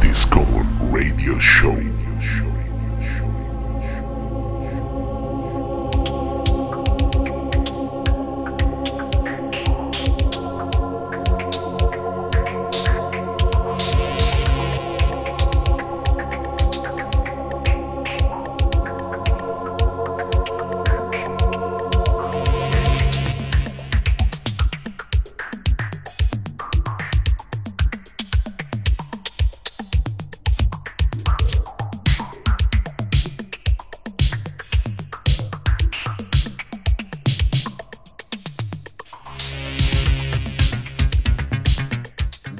[0.00, 0.40] Disco
[0.92, 2.51] Radio Show.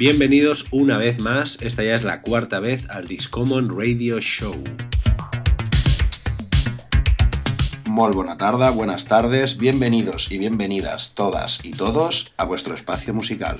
[0.03, 4.53] Bienvenidos una vez más, esta ya es la cuarta vez al Discommon Radio Show.
[7.85, 13.57] Muy buena tarde, buenas tardes, bienvenidos y bienvenidas todas y todos a vuestro espacio musical.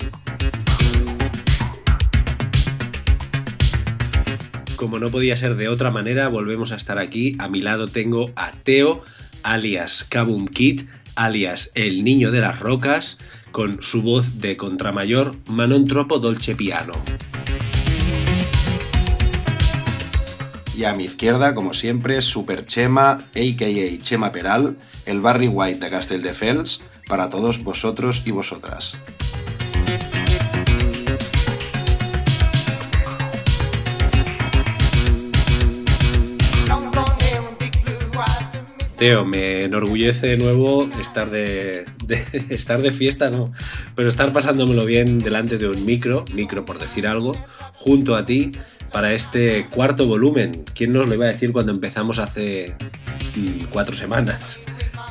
[4.75, 7.37] Como no podía ser de otra manera, volvemos a estar aquí.
[7.39, 9.01] A mi lado tengo a Teo,
[9.43, 10.81] alias Kabum Kid,
[11.15, 13.17] alias El Niño de las Rocas,
[13.53, 16.91] con su voz de contramayor Manon Tropo Dolce Piano.
[20.75, 24.03] Y a mi izquierda, como siempre, Super Chema, a.k.a.
[24.03, 28.95] Chema Peral, el Barry White de Castelldefels, para todos vosotros y vosotras.
[39.03, 41.83] Me enorgullece de nuevo estar de,
[42.49, 43.51] estar de fiesta, no,
[43.95, 47.33] pero estar pasándomelo bien delante de un micro, micro por decir algo,
[47.73, 48.53] junto a ti
[48.93, 50.63] para este cuarto volumen.
[50.73, 52.77] ¿Quién nos lo iba a decir cuando empezamos hace
[53.35, 54.61] mm, cuatro semanas?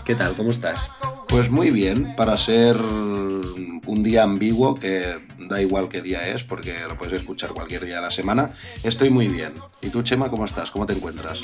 [0.06, 0.32] ¿Qué tal?
[0.36, 0.88] ¿Cómo estás?
[1.28, 6.74] Pues muy bien, para ser un día ambiguo, que da igual qué día es, porque
[6.88, 8.52] lo puedes escuchar cualquier día de la semana,
[8.84, 9.52] estoy muy bien.
[9.82, 10.70] ¿Y tú, Chema, cómo estás?
[10.70, 11.42] ¿Cómo te encuentras?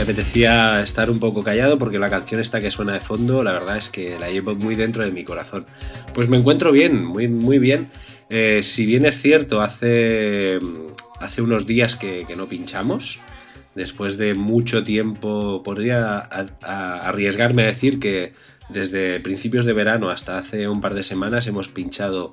[0.00, 3.52] Me apetecía estar un poco callado porque la canción esta que suena de fondo, la
[3.52, 5.66] verdad es que la llevo muy dentro de mi corazón.
[6.14, 7.90] Pues me encuentro bien, muy, muy bien.
[8.30, 10.58] Eh, si bien es cierto, hace,
[11.20, 13.18] hace unos días que, no pinchamos,
[13.74, 18.32] después de mucho tiempo, podría arriesgarme a decir que
[18.70, 22.32] desde principios de verano hasta hace un par de semanas hemos pinchado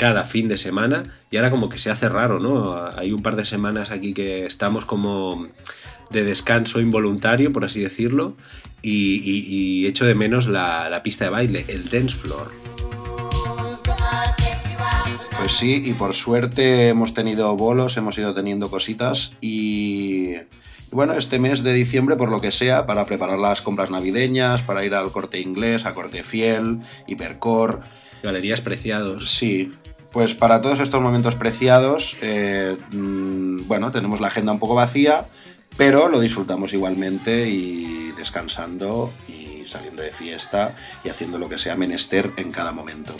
[0.00, 2.88] cada fin de semana y ahora como que se hace raro, ¿no?
[2.96, 5.48] Hay un par de semanas aquí que estamos como
[6.08, 8.34] de descanso involuntario, por así decirlo,
[8.80, 12.50] y, echo de menos la, pista de baile, el dance floor.
[15.38, 20.32] Pues sí, y por suerte hemos tenido bolos, hemos ido teniendo cositas y,
[20.90, 24.82] bueno, este mes de diciembre, por lo que sea, para preparar las compras navideñas, para
[24.82, 27.80] ir al corte inglés, a corte fiel, hipercore.
[28.22, 29.30] Galerías preciados.
[29.30, 29.72] Sí,
[30.12, 35.26] pues para todos estos momentos preciados, eh, mm, bueno, tenemos la agenda un poco vacía
[35.76, 41.76] pero lo disfrutamos igualmente y descansando y saliendo de fiesta y haciendo lo que sea
[41.76, 43.14] menester en cada momento.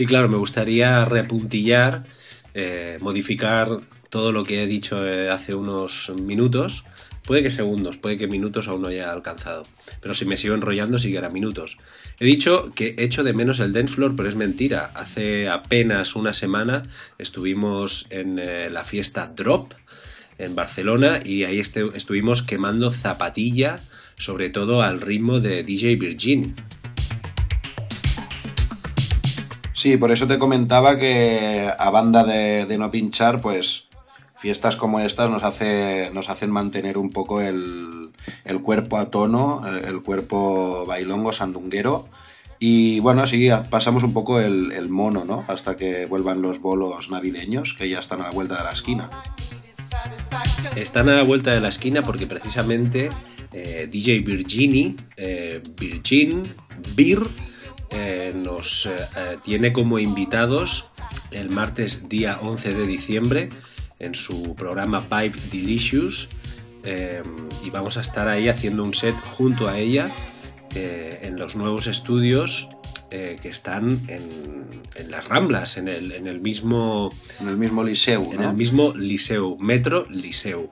[0.00, 2.04] Sí, claro, me gustaría repuntillar,
[2.54, 3.68] eh, modificar
[4.08, 6.84] todo lo que he dicho eh, hace unos minutos.
[7.22, 9.64] Puede que segundos, puede que minutos aún no haya alcanzado.
[10.00, 11.76] Pero si me sigo enrollando, sí que era minutos.
[12.18, 14.90] He dicho que echo de menos el dance floor, pero es mentira.
[14.94, 16.82] Hace apenas una semana
[17.18, 19.74] estuvimos en eh, la fiesta Drop
[20.38, 23.80] en Barcelona y ahí estuvimos quemando zapatilla,
[24.16, 26.56] sobre todo al ritmo de DJ Virgin.
[29.80, 33.86] Sí, por eso te comentaba que a banda de, no pinchar, pues
[34.38, 38.10] fiestas como estas nos, hace, nos hacen mantener un poco el,
[38.62, 42.10] cuerpo a tono, el, cuerpo bailongo, sandunguero.
[42.58, 45.46] Y bueno, así pasamos un poco el, mono, ¿no?
[45.48, 49.08] Hasta que vuelvan los bolos navideños, que ya están a la vuelta de la esquina.
[50.76, 53.08] Están a la vuelta de la esquina porque precisamente
[53.54, 56.42] eh, DJ Virgini, eh, Virgin,
[56.94, 57.30] Vir,
[57.90, 60.90] eh, nos eh, eh, tiene como invitados
[61.30, 63.50] el martes día 11 de diciembre
[63.98, 66.28] en su programa Pipe Delicious
[67.62, 70.10] y vamos a estar ahí haciendo un set junto a ella
[70.74, 72.70] en los nuevos estudios
[73.12, 77.82] eh, que están en, en las Ramblas, en el, en el mismo En el mismo
[77.82, 78.50] liceu, en ¿no?
[78.50, 80.70] el mismo Liceu, Metro Liceu.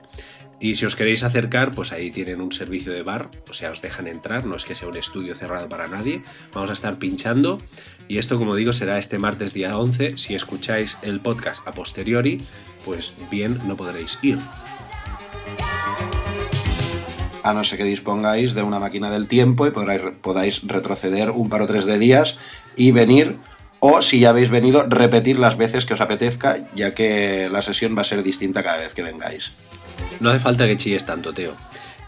[0.61, 3.81] Y si os queréis acercar, pues ahí tienen un servicio de bar, o sea, os
[3.81, 6.21] dejan entrar, no es que sea un estudio cerrado para nadie.
[6.53, 7.59] Vamos a estar pinchando
[8.09, 10.17] y esto, como digo, será este martes día 11.
[10.17, 12.41] Si escucháis el podcast a posteriori,
[12.83, 14.39] pues bien, no podréis ir.
[17.43, 21.47] A no ser que dispongáis de una máquina del tiempo y podáis, podáis retroceder un
[21.47, 22.35] par o tres de días
[22.75, 23.37] y venir,
[23.79, 27.95] o si ya habéis venido, repetir las veces que os apetezca, ya que la sesión
[27.97, 29.53] va a ser distinta cada vez que vengáis.
[30.19, 31.55] No hace falta que chilles tanto, Teo.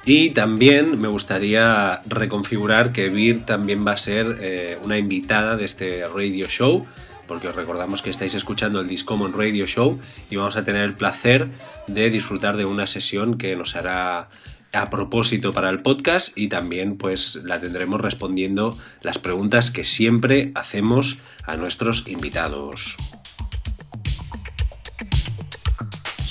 [0.04, 5.66] Y también me gustaría reconfigurar que Vir también va a ser eh, una invitada de
[5.66, 6.88] este radio show,
[7.28, 10.00] porque os recordamos que estáis escuchando el Discommon Radio Show
[10.30, 11.48] y vamos a tener el placer
[11.88, 14.30] de disfrutar de una sesión que nos hará
[14.74, 20.52] a propósito para el podcast y también pues la tendremos respondiendo las preguntas que siempre
[20.56, 22.98] hacemos a nuestros invitados.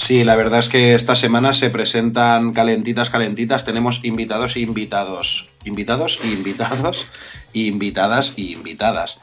[0.01, 3.67] Sí, la verdad es que esta semana se presentan calentitas, calentitas.
[3.67, 5.51] Tenemos invitados e invitados.
[5.63, 7.07] Invitados invitados.
[7.53, 9.19] Invitadas y invitadas.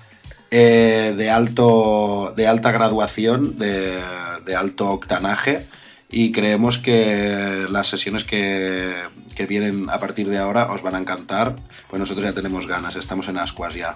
[0.51, 3.99] Eh, de, alto, de alta graduación, de,
[4.45, 5.65] de alto octanaje.
[6.11, 8.93] Y creemos que las sesiones que,
[9.35, 11.55] que vienen a partir de ahora os van a encantar.
[11.89, 13.95] Pues nosotros ya tenemos ganas, estamos en ascuas ya.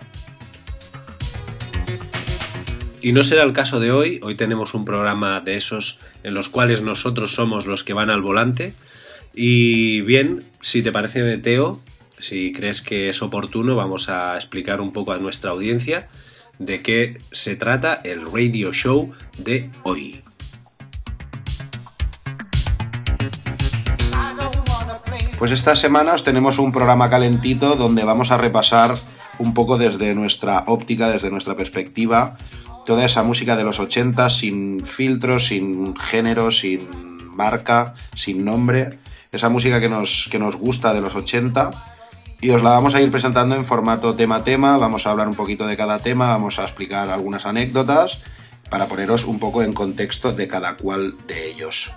[3.03, 4.19] Y no será el caso de hoy.
[4.21, 8.21] Hoy tenemos un programa de esos en los cuales nosotros somos los que van al
[8.21, 8.75] volante.
[9.33, 11.81] Y bien, si te parece, Teo,
[12.19, 16.09] si crees que es oportuno, vamos a explicar un poco a nuestra audiencia
[16.59, 20.21] de qué se trata el radio show de hoy.
[25.39, 28.95] Pues esta semana os tenemos un programa calentito donde vamos a repasar
[29.39, 32.37] un poco desde nuestra óptica, desde nuestra perspectiva,
[32.85, 36.87] toda esa música de los 80 sin filtros, sin género, sin
[37.35, 38.99] marca, sin nombre,
[39.31, 41.71] esa música que nos, que nos gusta de los 80
[42.41, 45.27] y os la vamos a ir presentando en formato tema a tema, vamos a hablar
[45.27, 48.23] un poquito de cada tema, vamos a explicar algunas anécdotas
[48.69, 51.91] para poneros un poco en contexto de cada cual de ellos.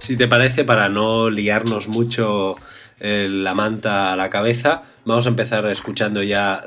[0.00, 2.56] Si te parece, para no liarnos mucho
[3.00, 6.62] la manta a la cabeza, vamos a empezar escuchando ya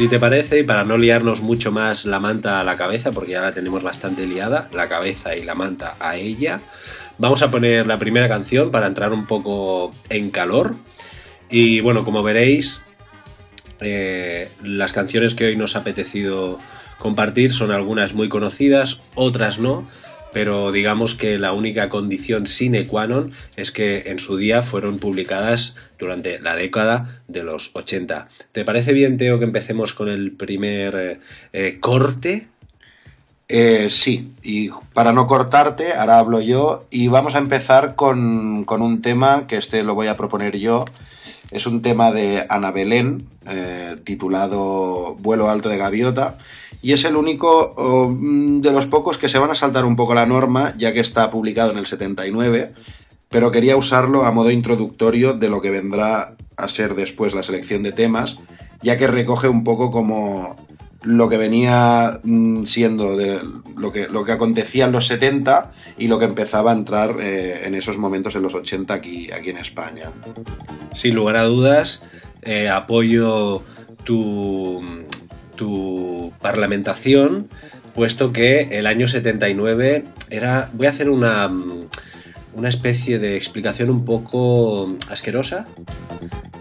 [0.00, 3.32] Si te parece, y para no liarnos mucho más la manta a la cabeza, porque
[3.32, 6.62] ya la tenemos bastante liada, la cabeza y la manta a ella,
[7.18, 10.74] vamos a poner la primera canción para entrar un poco en calor.
[11.50, 12.80] Y bueno, como veréis,
[13.80, 16.58] eh, las canciones que hoy nos ha apetecido
[16.98, 19.86] compartir son algunas muy conocidas, otras no,
[20.32, 24.98] pero digamos que la única condición sine qua non es que en su día fueron
[24.98, 28.28] publicadas durante la década de los 80.
[28.52, 31.20] ¿Te parece bien, Teo, que empecemos con el primer eh,
[31.52, 32.48] eh, corte?
[33.52, 38.80] Eh, sí, y para no cortarte, ahora hablo yo y vamos a empezar con, con
[38.80, 40.84] un tema que este lo voy a proponer yo.
[41.50, 46.38] Es un tema de Ana Belén, eh, titulado Vuelo alto de gaviota,
[46.82, 50.14] y es el único oh, de los pocos que se van a saltar un poco
[50.14, 52.72] la norma, ya que está publicado en el 79,
[53.28, 57.82] pero quería usarlo a modo introductorio de lo que vendrá a ser después la selección
[57.82, 58.38] de temas,
[58.82, 60.56] ya que recoge un poco como
[61.02, 63.16] lo que venía mm, siendo
[63.76, 67.62] lo que, lo que acontecía en los 70 y lo que empezaba a entrar eh,
[67.64, 70.12] en esos momentos en los 80 aquí, aquí en España.
[70.94, 72.02] Sin lugar a dudas,
[72.42, 73.62] eh, apoyo
[74.04, 74.82] tu,
[75.60, 77.50] tu parlamentación,
[77.94, 80.70] puesto que el año 79 era...
[80.72, 81.50] Voy a hacer una,
[82.54, 85.66] una especie de explicación un poco asquerosa.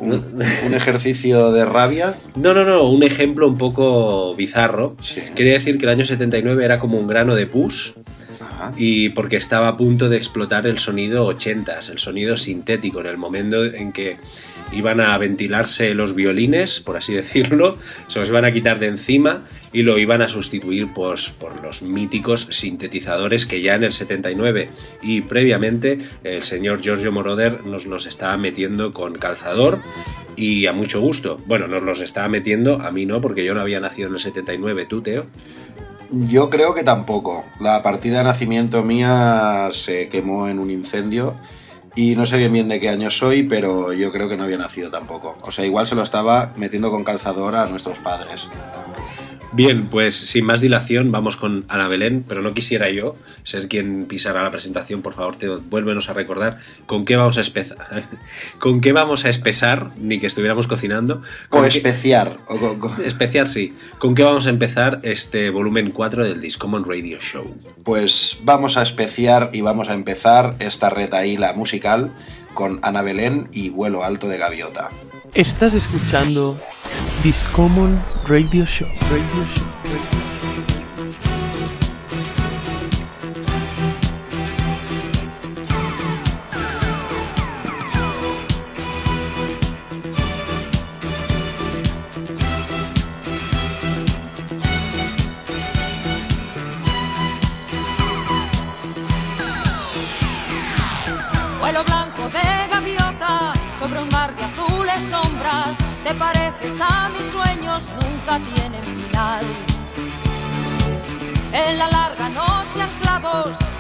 [0.01, 0.21] Un,
[0.65, 2.13] un ejercicio de rabia.
[2.35, 4.97] No, no, no, un ejemplo un poco bizarro.
[5.01, 5.21] Sí.
[5.33, 7.93] Quería decir que el año 79 era como un grano de pus
[8.75, 13.17] y porque estaba a punto de explotar el sonido 80s, el sonido sintético, en el
[13.17, 14.17] momento en que
[14.71, 19.45] iban a ventilarse los violines, por así decirlo, se los iban a quitar de encima
[19.71, 24.69] y lo iban a sustituir pues, por los míticos sintetizadores que ya en el 79
[25.01, 29.81] y previamente el señor Giorgio Moroder nos los estaba metiendo con calzador
[30.35, 31.37] y a mucho gusto.
[31.45, 34.19] Bueno, nos los estaba metiendo, a mí no, porque yo no había nacido en el
[34.19, 35.25] 79, tú, Teo.
[36.11, 37.45] Yo creo que tampoco.
[37.59, 41.35] La partida de nacimiento mía se quemó en un incendio
[41.99, 44.57] y no sé bien bien de qué año soy, pero yo creo que no había
[44.57, 45.37] nacido tampoco.
[45.41, 48.47] O sea, igual se lo estaba metiendo con calzador a nuestros padres.
[49.51, 54.05] Bien, pues sin más dilación vamos con Ana Belén, pero no quisiera yo ser quien
[54.05, 58.07] pisara la presentación, por favor, te vuélvenos a recordar con qué vamos a espesar,
[58.59, 61.23] con qué vamos a espesar, ni que estuviéramos cocinando.
[61.49, 62.37] O especiar.
[63.03, 63.73] Especiar, sí.
[63.97, 67.55] ¿Con qué vamos a empezar este volumen 4 del Discommon Radio Show?
[67.83, 72.11] Pues vamos a especiar y vamos a empezar esta retaíla musical
[72.53, 74.89] con Ana Belén y Vuelo Alto de Gaviota.
[75.33, 76.53] Estás escuchando
[77.23, 78.87] Discommon Radio Show.
[79.11, 79.68] Radio Show.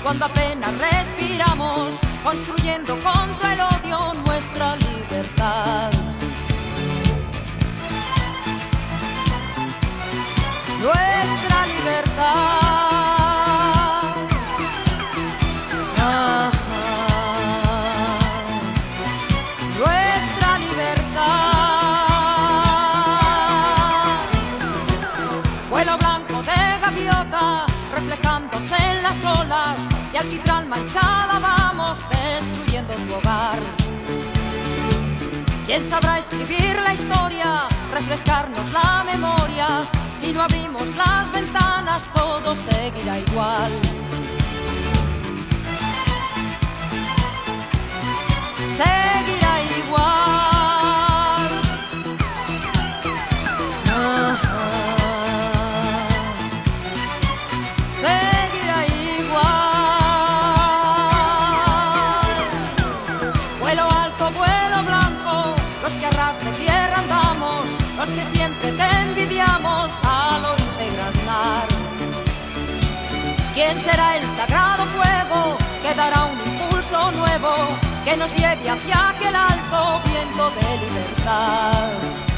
[0.03, 5.91] Cuando apenas respiramos, construyendo contra el odio nuestra libertad.
[10.81, 12.68] Nuestra libertad.
[31.41, 33.59] Vamos destruyendo tu hogar.
[35.65, 39.87] ¿Quién sabrá escribir la historia, refrescarnos la memoria?
[40.15, 43.71] Si no abrimos las ventanas, todo seguirá igual.
[48.75, 49.18] Seguirá
[75.95, 77.49] dará un impulso nuevo
[78.03, 82.28] que nos lleve hacia aquel alto viento de libertad?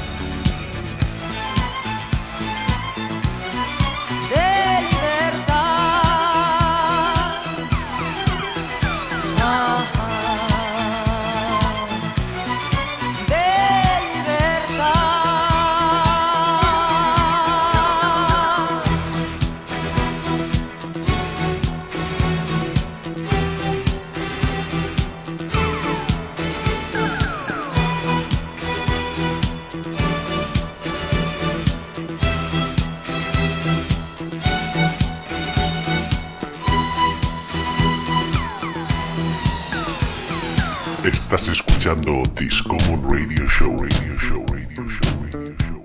[41.04, 42.78] Estás escuchando Radio Show,
[43.10, 45.84] Radio Show, Radio Show, Radio Show, Radio Show.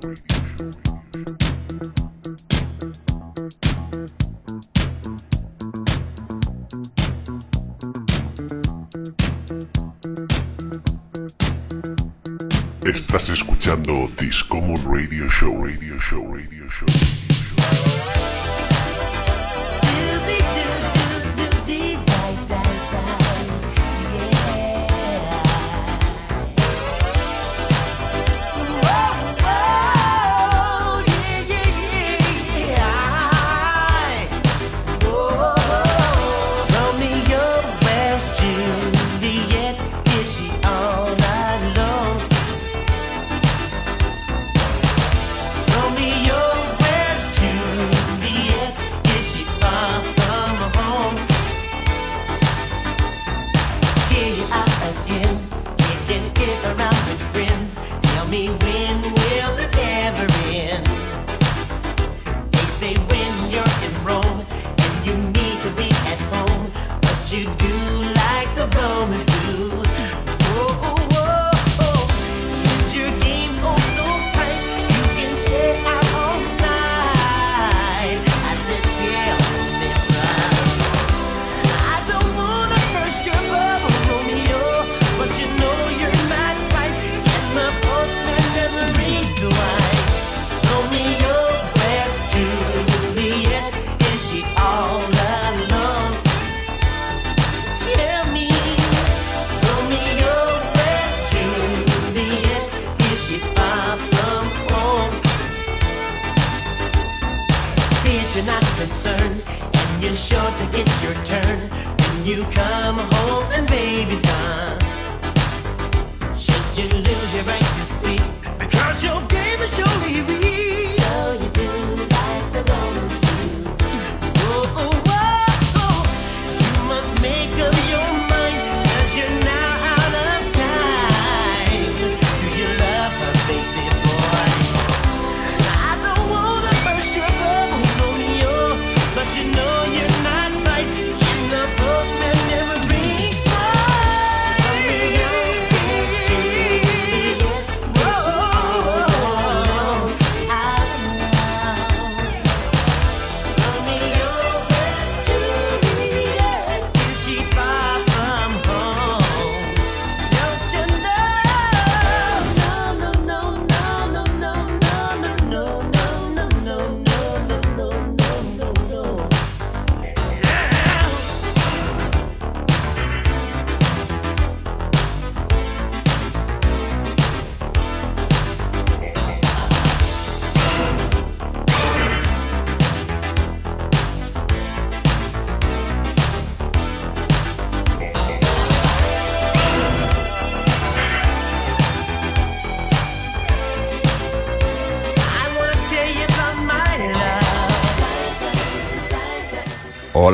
[12.84, 17.25] Estás escuchando Discommon Radio Show, Radio Show, Radio Show.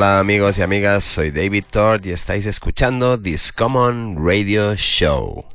[0.03, 5.45] Hola amigos y amigas, soy David Tord y estáis escuchando This Common Radio Show.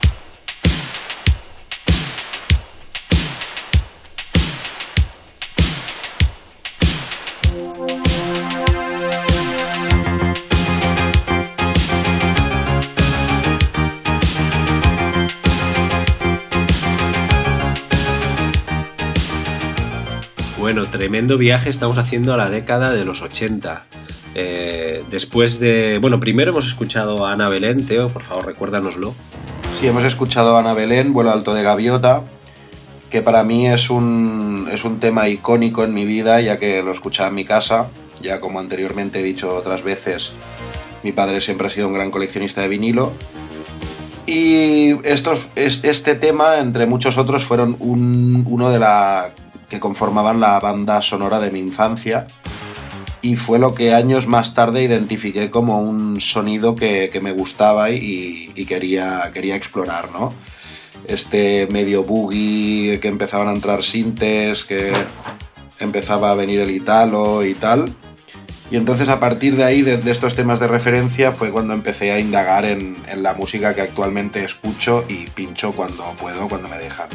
[20.58, 23.97] Bueno, tremendo viaje estamos haciendo a la década de los 80.
[24.40, 25.98] Eh, después de.
[26.00, 29.12] Bueno, primero hemos escuchado a Ana Belén, Teo, por favor, recuérdanoslo.
[29.80, 32.22] Sí, hemos escuchado a Ana Belén, Vuelo Alto de Gaviota,
[33.10, 36.92] que para mí es un, es un tema icónico en mi vida, ya que lo
[36.92, 37.88] escuchaba en mi casa.
[38.22, 40.30] Ya como anteriormente he dicho otras veces,
[41.02, 43.10] mi padre siempre ha sido un gran coleccionista de vinilo.
[44.24, 49.30] Y estos, es- este tema, entre muchos otros, fueron un- uno de la
[49.68, 52.28] que conformaban la banda sonora de mi infancia.
[53.20, 57.90] Y fue lo que años más tarde identifiqué como un sonido que, que me gustaba
[57.90, 60.34] y, quería, quería explorar, ¿no?
[61.06, 64.92] Este medio boogie, que empezaban a entrar sintes, que
[65.80, 67.94] empezaba a venir el italo y tal.
[68.70, 72.12] Y entonces a partir de ahí, de, de estos temas de referencia, fue cuando empecé
[72.12, 76.78] a indagar en, en la música que actualmente escucho y pincho cuando puedo, cuando me
[76.78, 77.08] dejan.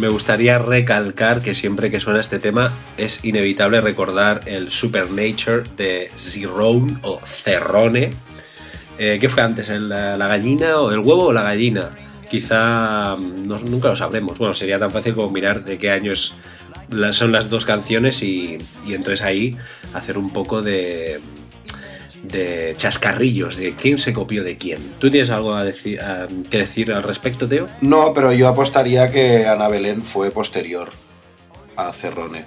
[0.00, 6.10] Me gustaría recalcar que siempre que suena este tema es inevitable recordar el Supernature de
[6.16, 8.14] Zirone o Cerrone.
[8.98, 9.68] Eh, ¿Qué fue antes?
[9.68, 11.90] ¿El- la, gallina o el huevo o la gallina?
[12.30, 14.38] Quizá mm, no- nunca lo sabremos.
[14.38, 16.32] Bueno, sería tan fácil como mirar de qué años
[16.90, 19.58] la- son las dos canciones y, y entonces ahí
[19.92, 21.20] hacer un poco de,
[22.22, 24.78] de chascarrillos de quién se copió de quién.
[24.98, 27.68] ¿Tú tienes algo a decir, a- que decir al respecto, Teo?
[27.80, 30.90] No, pero yo apostaría que Ana Belén fue posterior
[31.76, 32.44] a Cerrone.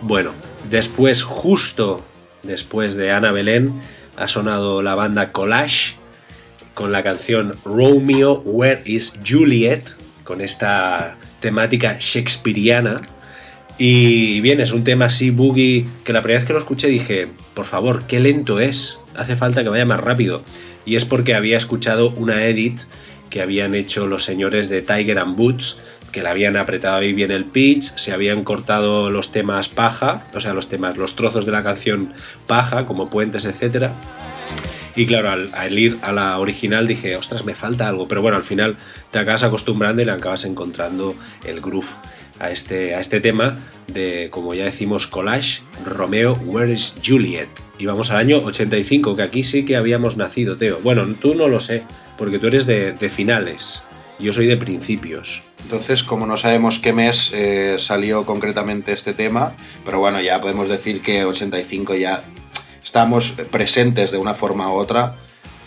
[0.00, 0.30] Bueno,
[0.70, 2.04] después, justo
[2.42, 3.72] después de Ana Belén,
[4.16, 5.94] ha sonado la banda Collage
[6.74, 9.84] con la canción Romeo, Where is Juliet?
[10.24, 13.02] Con esta temática shakespeariana.
[13.76, 17.28] Y bien, es un tema así, boogie, que la primera vez que lo escuché dije,
[17.54, 20.42] por favor, qué lento es, hace falta que vaya más rápido.
[20.86, 22.78] Y es porque había escuchado una edit
[23.30, 25.78] que habían hecho los señores de Tiger and Boots,
[26.12, 30.38] que le habían apretado ahí bien el pitch, se habían cortado los temas paja, o
[30.38, 32.12] sea, los temas, los trozos de la canción
[32.46, 33.92] paja, como puentes, etcétera.
[34.94, 38.06] Y claro, al, al ir a la original dije, ostras, me falta algo.
[38.06, 38.76] Pero bueno, al final
[39.10, 41.88] te acabas acostumbrando y le acabas encontrando el groove
[42.38, 47.48] a este, a este tema de, como ya decimos, collage, Romeo, Where is Juliet?
[47.78, 50.78] Y vamos al año 85, que aquí sí que habíamos nacido, Teo.
[50.82, 51.82] Bueno, tú no lo sé,
[52.16, 53.82] porque tú eres de, finales.
[54.18, 55.42] Yo soy de principios.
[55.64, 60.68] Entonces, como no sabemos qué mes eh, salió concretamente este tema, pero bueno, ya podemos
[60.68, 62.22] decir que 85 ya
[62.84, 65.16] estamos presentes de una forma u otra,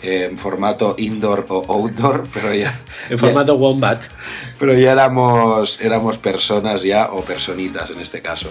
[0.02, 2.80] en formato indoor o outdoor, pero ya,
[3.10, 4.04] En formato Wombat.
[4.58, 8.48] pero ya éramos, éramos personas ya, o personitas en este caso.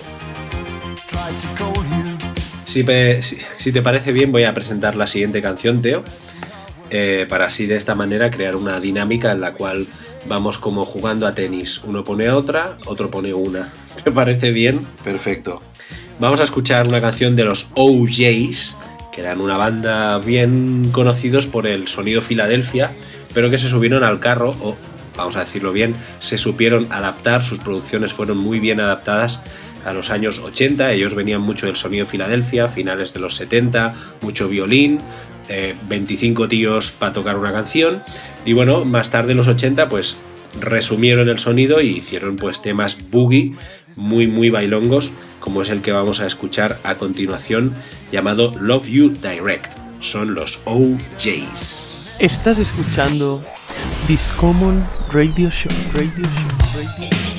[2.65, 6.03] Si, pe- si- si te parece bien, voy a presentar la siguiente canción, Teo,
[6.89, 9.87] eh, para así de esta manera crear una dinámica en la cual
[10.27, 11.81] vamos como jugando a tenis.
[11.85, 13.69] Uno pone otra, otro pone una.
[14.03, 14.85] ¿Te parece bien?
[15.03, 15.61] Perfecto.
[16.19, 18.77] Vamos a escuchar una canción de los OJs
[19.17, 22.91] que eran una banda bien conocidos por el sonido Filadelfia,
[23.33, 24.77] pero que se subieron al carro, o
[25.15, 29.39] vamos a decirlo bien, se supieron adaptar, sus producciones fueron muy bien adaptadas
[29.87, 34.49] a los años 80, ellos venían mucho del sonido Filadelfia, finales de los 70, mucho
[34.49, 34.99] violín,
[35.49, 38.03] eh, 25 tíos para tocar una canción,
[38.45, 40.17] y bueno, más tarde en los 80 pues
[40.61, 43.55] resumieron el sonido y hicieron pues temas boogie
[43.97, 47.73] muy muy bailongos como es el que vamos a escuchar a continuación
[48.11, 49.73] llamado Love You Direct.
[49.99, 52.17] Son los OJs.
[52.19, 53.37] Estás escuchando
[54.07, 55.71] Discommon Radio Show.
[55.93, 56.57] Radio Show.
[56.75, 57.36] Radio Show.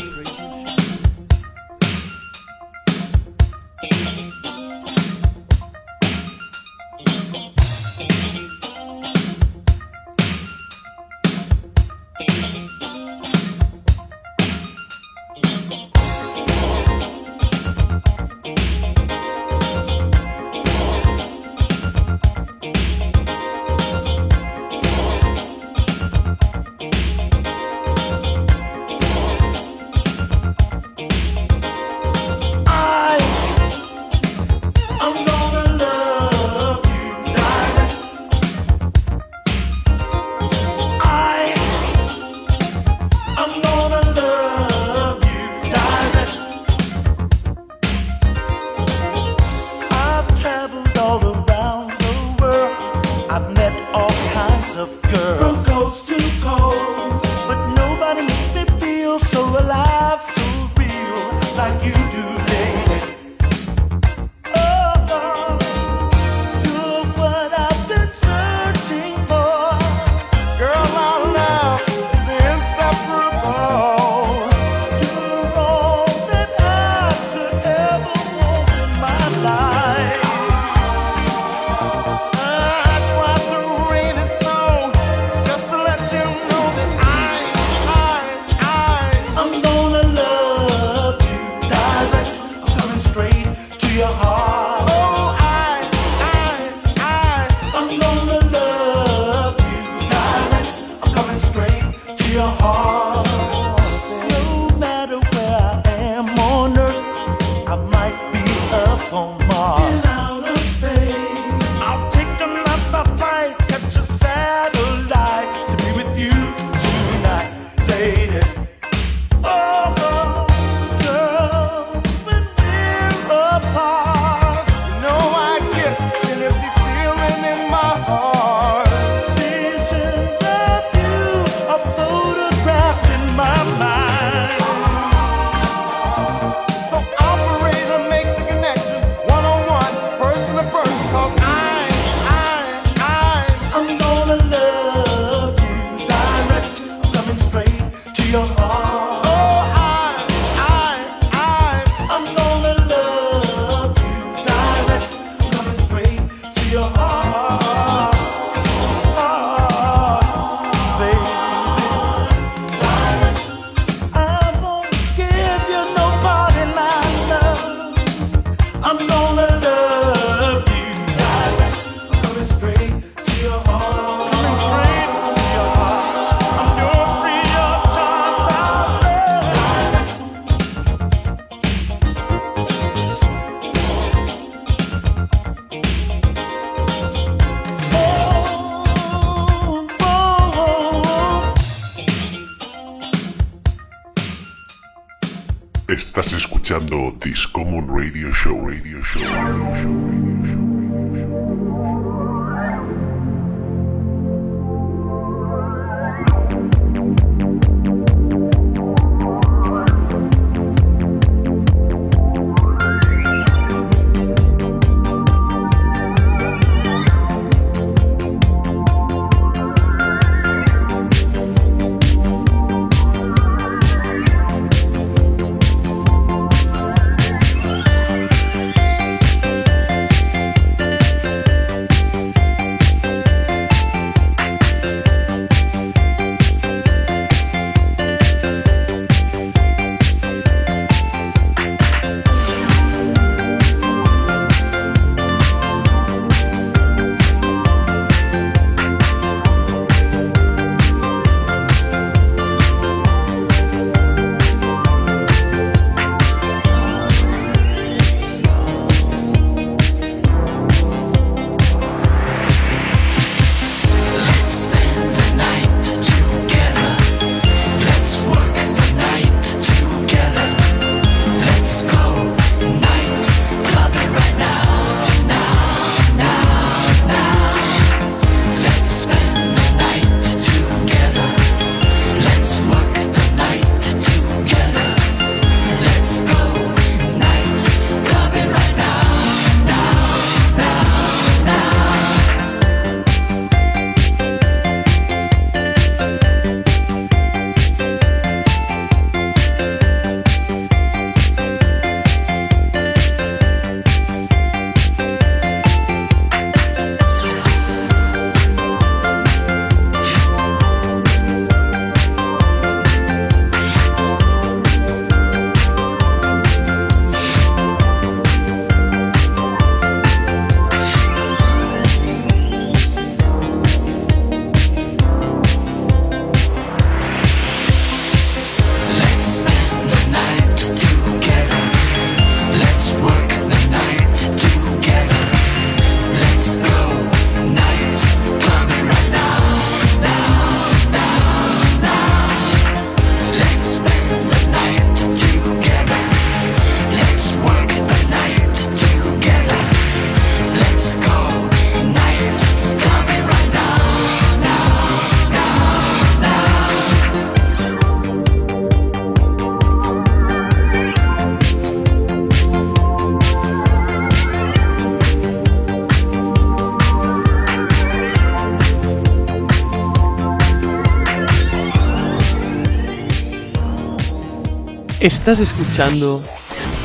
[375.08, 376.20] Estás escuchando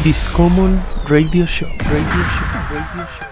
[0.01, 1.67] Discommon Radio Show.
[1.67, 2.47] Radio Show.
[2.63, 3.23] Radio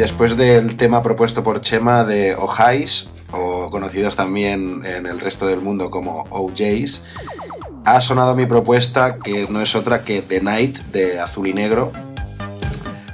[0.00, 5.60] después del tema propuesto por Chema de Ojais, o conocidos también en el resto del
[5.60, 7.02] mundo como OJs,
[7.84, 11.92] ha sonado mi propuesta que no es otra que The Night de Azul y Negro.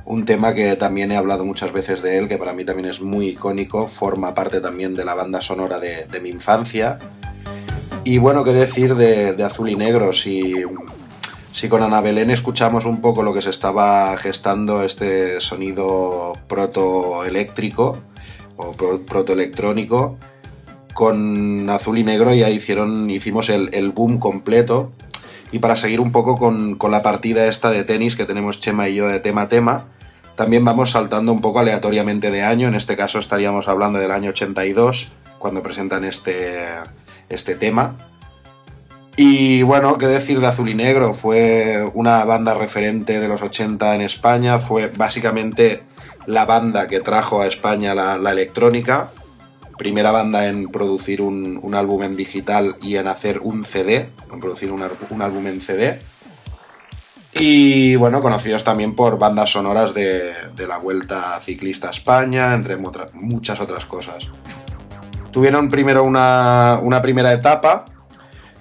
[0.04, 3.00] Un tema que también he hablado muchas veces de él, que para mí también es
[3.00, 6.98] muy icónico, forma parte también de la banda sonora de, mi infancia.
[8.04, 10.62] Y bueno, qué decir de, Azul y Negro, si,
[11.52, 17.98] si con Ana Belén escuchamos un poco lo que se estaba gestando este sonido protoeléctrico
[18.56, 20.18] o pro- protoelectrónico,
[20.96, 24.92] con Azul y Negro ya hicieron, hicimos el, el boom completo.
[25.52, 28.88] Y para seguir un poco con, con la partida esta de tenis que tenemos Chema
[28.88, 29.84] y yo de tema a tema,
[30.36, 32.66] también vamos saltando un poco aleatoriamente de año.
[32.66, 36.64] En este caso estaríamos hablando del año 82, cuando presentan este,
[37.28, 37.94] este tema.
[39.18, 43.94] Y bueno, qué decir de Azul y Negro, fue una banda referente de los 80
[43.94, 45.82] en España, fue básicamente
[46.24, 49.10] la banda que trajo a España la, la electrónica,
[49.78, 54.40] primera banda en producir un, un álbum en digital y en hacer un CD, en
[54.40, 55.98] producir un, un álbum en CD.
[57.38, 62.76] Y bueno, conocidos también por bandas sonoras de, de la Vuelta Ciclista a España, entre
[62.78, 64.24] muchas otras cosas.
[65.32, 67.84] Tuvieron primero una, una primera etapa,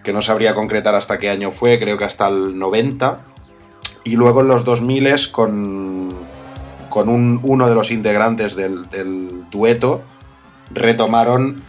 [0.03, 3.19] que no sabría concretar hasta qué año fue, creo que hasta el 90.
[4.03, 6.09] Y luego en los 2000 con,
[6.89, 8.83] con un- uno de los integrantes del
[9.49, 10.03] dueto
[10.71, 11.61] retomaron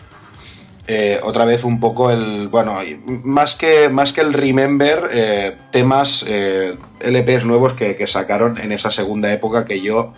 [0.88, 2.48] eh, otra vez un poco el.
[2.48, 2.78] Bueno,
[3.24, 8.70] más que, más que el Remember, eh, temas, eh, LPs nuevos que, que sacaron en
[8.70, 10.12] esa segunda época que yo,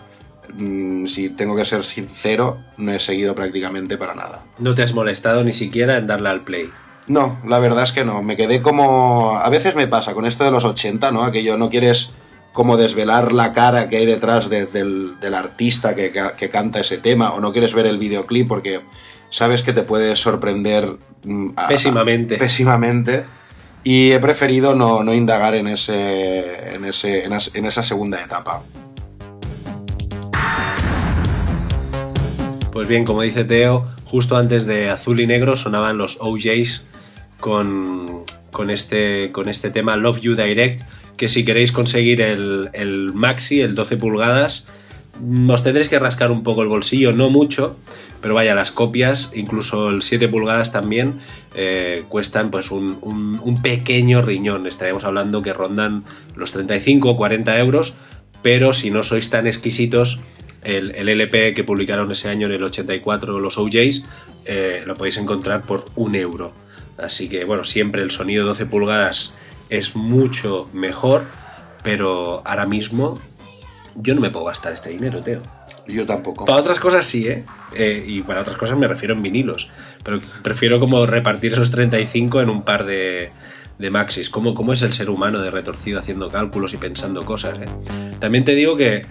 [0.53, 4.43] mm, si tengo que ser sincero, no he seguido prácticamente para nada.
[4.59, 6.69] No te has molestado ni siquiera en darle al play.
[7.07, 8.21] No, la verdad es que no.
[8.21, 9.37] Me quedé como.
[9.39, 11.23] A veces me pasa con esto de los 80, ¿no?
[11.23, 12.11] Aquello no quieres
[12.59, 16.97] como desvelar la cara que hay detrás de- del, del artista que, que canta ese
[16.97, 18.81] tema, o no quieres ver el videoclip porque
[19.29, 22.35] sabes que te puede sorprender mm, a- Pésimamente.
[22.35, 23.23] pésimamente.
[23.85, 28.21] Y he preferido no, no indagar en, ese, en, ese, en, as- en esa segunda
[28.21, 28.61] etapa.
[32.73, 36.83] Pues bien, como dice Teo, justo antes de Azul y Negro sonaban los OJs
[37.39, 40.81] con, con, este, con este tema Love You Direct,
[41.19, 44.65] que si queréis conseguir el, maxi, el 12 pulgadas,
[45.19, 47.77] mm, os tendréis que rascar un poco el bolsillo, no mucho,
[48.21, 51.19] pero vaya, las copias, incluso el 7 pulgadas también,
[51.55, 54.65] eh, cuestan pues un, pequeño riñón.
[54.65, 56.03] Estaríamos hablando que rondan
[56.35, 57.95] los 35 o 40 euros,
[58.41, 60.21] pero si no sois tan exquisitos,
[60.63, 64.03] el, el LP que publicaron ese año en el 84 los OJs,
[64.45, 66.53] eh, lo podéis encontrar por un euro.
[66.97, 69.33] Así que bueno, siempre el sonido 12 pulgadas
[69.69, 71.23] es mucho mejor,
[71.83, 73.15] pero ahora mismo
[73.95, 75.41] yo no me puedo gastar este dinero, Teo.
[75.87, 76.45] Yo tampoco.
[76.45, 77.43] Para otras cosas sí, ¿eh?
[77.73, 79.69] Eh, Y para otras cosas me refiero en vinilos.
[80.03, 83.31] Pero prefiero como repartir esos 35 en un par de,
[83.79, 84.29] de maxis.
[84.29, 87.59] ¿Cómo, ¿Cómo es el ser humano de retorcido haciendo cálculos y pensando cosas?
[87.59, 87.65] eh?
[88.19, 89.03] También te digo que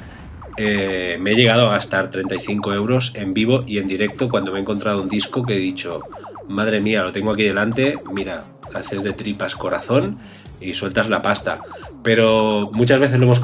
[0.56, 4.58] eh, me he llegado a gastar 35 euros en vivo y en directo cuando me
[4.58, 6.00] he encontrado un disco que he dicho,
[6.48, 8.44] madre mía, lo tengo aquí delante, mira,
[8.74, 10.18] haces de tripas corazón
[10.60, 11.60] y sueltas la pasta.
[12.02, 13.40] Pero muchas veces lo hemos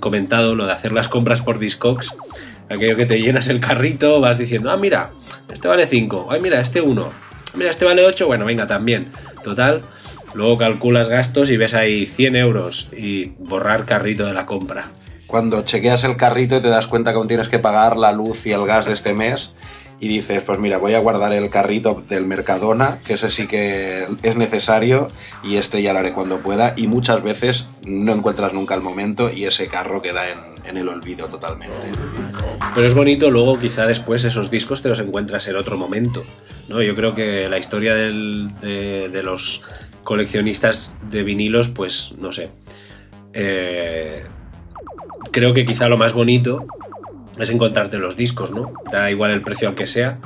[0.00, 2.14] comentado, lo de hacer las compras por Discogs,
[2.68, 5.10] aquello que te llenas el carrito, vas diciendo, ah, mira,
[5.52, 7.08] este vale 5, ay, mira, este 1,
[7.54, 9.08] mira, este vale 8, bueno, venga, también.
[9.42, 9.82] Total,
[10.34, 14.88] luego calculas gastos y ves ahí 100 euros y borrar carrito de la compra.
[15.26, 18.46] Cuando chequeas el carrito y te das cuenta que aún tienes que pagar la luz
[18.46, 19.52] y el gas de este mes
[20.00, 24.06] y dices, pues mira, voy a guardar el carrito del Mercadona, que ese sí que
[24.22, 25.08] es necesario
[25.44, 29.30] y este ya lo haré cuando pueda y muchas veces no encuentras nunca el momento
[29.30, 30.22] y ese carro queda
[30.64, 31.76] en, el olvido totalmente.
[32.74, 36.24] Pero es bonito luego quizá después esos discos te los encuentras en otro momento.
[36.68, 36.80] ¿no?
[36.80, 39.62] Yo creo que la historia del- de, de los
[40.04, 42.50] coleccionistas de vinilos, pues no sé.
[43.32, 44.24] Eh,
[45.30, 46.64] creo que quizá lo más bonito
[47.42, 48.72] es encontrarte los discos, ¿no?
[48.90, 50.18] Da igual el precio al que sea,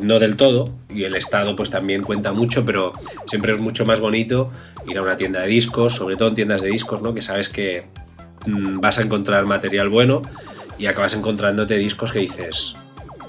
[0.00, 2.92] no del todo, y el estado pues también cuenta mucho, pero
[3.26, 4.50] siempre es mucho más bonito
[4.86, 7.14] ir a una tienda de discos, sobre todo en tiendas de discos, ¿no?
[7.14, 7.84] Que sabes que
[8.46, 10.22] mm, vas a encontrar material bueno
[10.78, 12.74] y acabas encontrándote discos que dices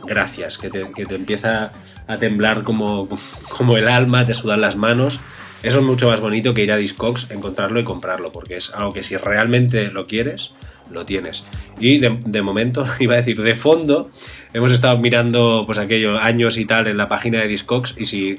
[0.06, 1.72] gracias, que te, empieza
[2.08, 3.08] a temblar como,
[3.58, 5.20] como el alma, te sudan las manos
[5.64, 8.92] Eso es mucho más bonito que ir a Discogs, encontrarlo y comprarlo, porque es algo
[8.92, 10.52] que si realmente lo quieres,
[10.92, 11.44] lo tienes.
[11.80, 14.10] Y de, de momento, iba a decir, de fondo,
[14.54, 18.36] hemos estado mirando pues aquellos años y tal en la página de Discogs y si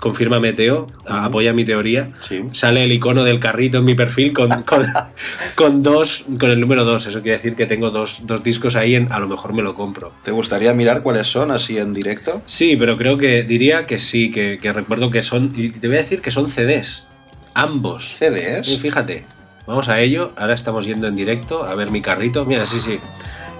[0.00, 2.42] confirma Meteo, apoya mi teoría, Sí.
[2.50, 4.84] sale el icono del carrito en mi perfil con, con,
[5.54, 7.06] con dos, con el número 2.
[7.06, 9.76] Eso quiere decir que tengo dos, dos discos ahí, en, a lo mejor me lo
[9.76, 10.10] compro.
[10.24, 12.42] ¿Te gustaría mirar cuáles son así en directo?
[12.46, 15.98] Sí, pero creo que diría que sí, que, que recuerdo que son, y te voy
[15.98, 17.06] a decir que son CDs,
[17.54, 18.16] ambos.
[18.18, 18.76] CDs.
[18.80, 19.24] fíjate,
[19.66, 20.32] vamos a ello.
[20.36, 22.44] Ahora estamos yendo en directo a ver mi carrito.
[22.44, 22.98] Mira, sí, sí.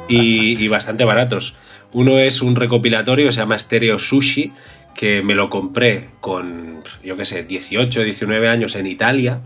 [0.08, 1.56] Y, bastante baratos.
[1.92, 4.52] Uno es un recopilatorio que se llama Stereo Sushi,
[4.94, 9.40] que me lo compré con, yo qué sé, 18, 19 años en Italia,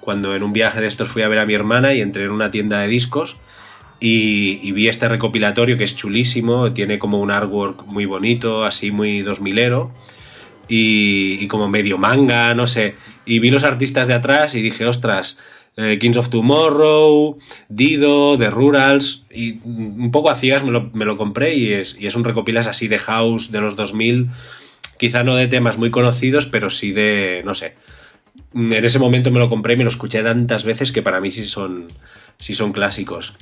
[0.00, 2.30] cuando en un viaje de estos fui a ver a mi hermana y entré en
[2.30, 3.36] una tienda de discos
[3.98, 9.22] y, vi este recopilatorio que es chulísimo, tiene como un artwork muy bonito, así muy
[9.22, 9.90] 2000ero
[10.68, 12.94] y, y como medio manga, no sé.
[13.24, 15.38] Y vi los artistas de atrás y dije, ostras,
[15.76, 21.16] eh, Kings of Tomorrow, Dido, The Rurals, y un poco a me lo, me lo
[21.16, 24.30] compré y es, y es un recopilas así de house de los 2000,
[24.98, 27.74] quizá no de temas muy conocidos, pero sí de, no sé.
[28.54, 31.30] En ese momento me lo compré y me lo escuché tantas veces que para mí
[31.30, 31.88] sí son,
[32.38, 33.34] sí son clásicos.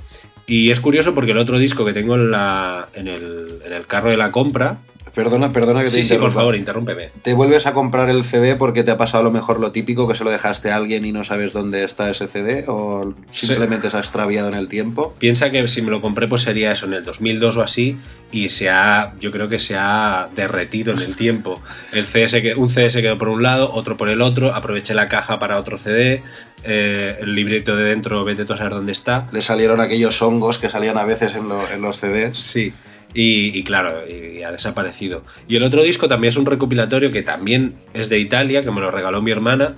[0.47, 3.87] Y es curioso porque el otro disco que tengo en, la, en, el, en el
[3.87, 4.79] carro de la compra...
[5.15, 7.11] Perdona, perdona que te Sí, sí, por favor, interrúmpeme.
[7.23, 10.09] ¿Te vuelves a comprar el CD porque te ha pasado a lo mejor lo típico
[10.09, 12.65] que se lo dejaste a alguien y no sabes dónde está ese CD?
[12.67, 13.47] ¿O Sí.
[13.47, 15.15] simplemente se ha extraviado en el tiempo?
[15.19, 17.97] Piensa que si me lo compré pues sería eso en el 2002 o así
[18.33, 21.61] y se ha, yo creo que se ha derretido en el tiempo.
[21.93, 24.53] El CD se que- un CD se quedó por un lado, otro por el otro,
[24.53, 26.23] aproveché la caja para otro CD,
[26.65, 29.29] eh, el libreto de dentro, vete tú a saber dónde está.
[29.31, 32.37] Le salieron aquellos hongos que salían a veces en, lo- en los CDs.
[32.39, 32.73] Sí.
[33.17, 35.23] Y, claro, y ha desaparecido.
[35.47, 38.81] Y el otro disco también es un recopilatorio que también es de Italia, que me
[38.81, 39.77] lo regaló mi hermana.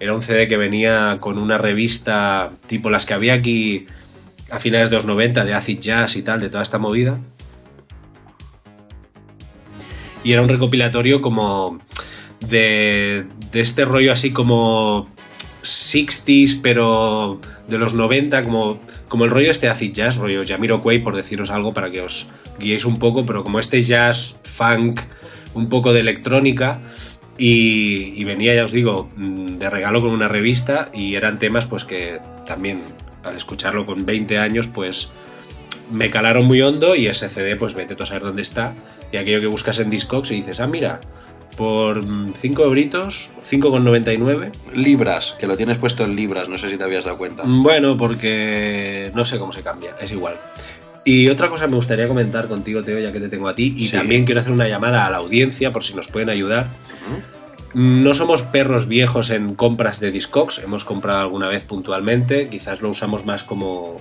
[0.00, 3.86] Era un CD que venía con una revista tipo las que había aquí
[4.50, 7.18] a finales de los 90, de acid jazz y tal, de toda esta movida.
[10.24, 11.80] Y era un recopilatorio como
[12.40, 15.08] de, de este rollo así como
[15.62, 21.16] 60s, pero de los 90, como, como el rollo este acid jazz, rollo Jamiroquai, por
[21.16, 22.26] deciros algo para que os
[22.58, 25.00] guiéis un poco, pero como este jazz, funk,
[25.54, 26.78] un poco de electrónica.
[27.36, 31.66] Y, y venía, ya os digo, mm, de regalo con una revista y eran temas
[31.66, 32.80] pues que también
[33.22, 35.08] al escucharlo con 20 años pues
[35.90, 38.74] me calaron muy hondo y ese CD pues vete tú a saber dónde está
[39.12, 41.00] y aquello que buscas en Discogs y dices, ah mira,
[41.58, 42.02] por
[42.40, 47.04] 5 euritos, 5,99 Libras, que lo tienes puesto en libras, no sé si te habías
[47.04, 47.42] dado cuenta.
[47.44, 50.36] bueno, porque no sé cómo se cambia, es igual.
[51.04, 53.86] Y otra cosa me gustaría comentar contigo, Teo, ya que te tengo a ti, y
[53.88, 53.96] Sí.
[53.96, 56.66] también quiero hacer una llamada a la audiencia por si nos pueden ayudar.
[57.74, 62.88] No somos perros viejos en compras de Discogs, hemos comprado alguna vez puntualmente, quizás lo
[62.88, 64.00] usamos más como,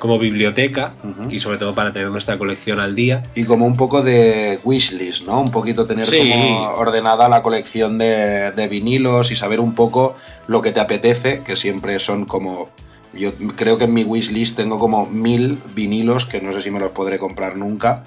[0.00, 0.94] como biblioteca
[1.30, 3.22] y sobre todo para tener nuestra colección al día.
[3.36, 5.40] Y como un poco de wishlist, ¿no?
[5.40, 6.18] Un poquito tener Sí.
[6.30, 10.16] como ordenada la colección de, de vinilos y saber un poco
[10.48, 12.70] lo que te apetece, que siempre son como...
[13.12, 16.80] Yo creo que en mi wishlist tengo como mil vinilos, que no sé si me
[16.80, 18.04] los podré comprar nunca,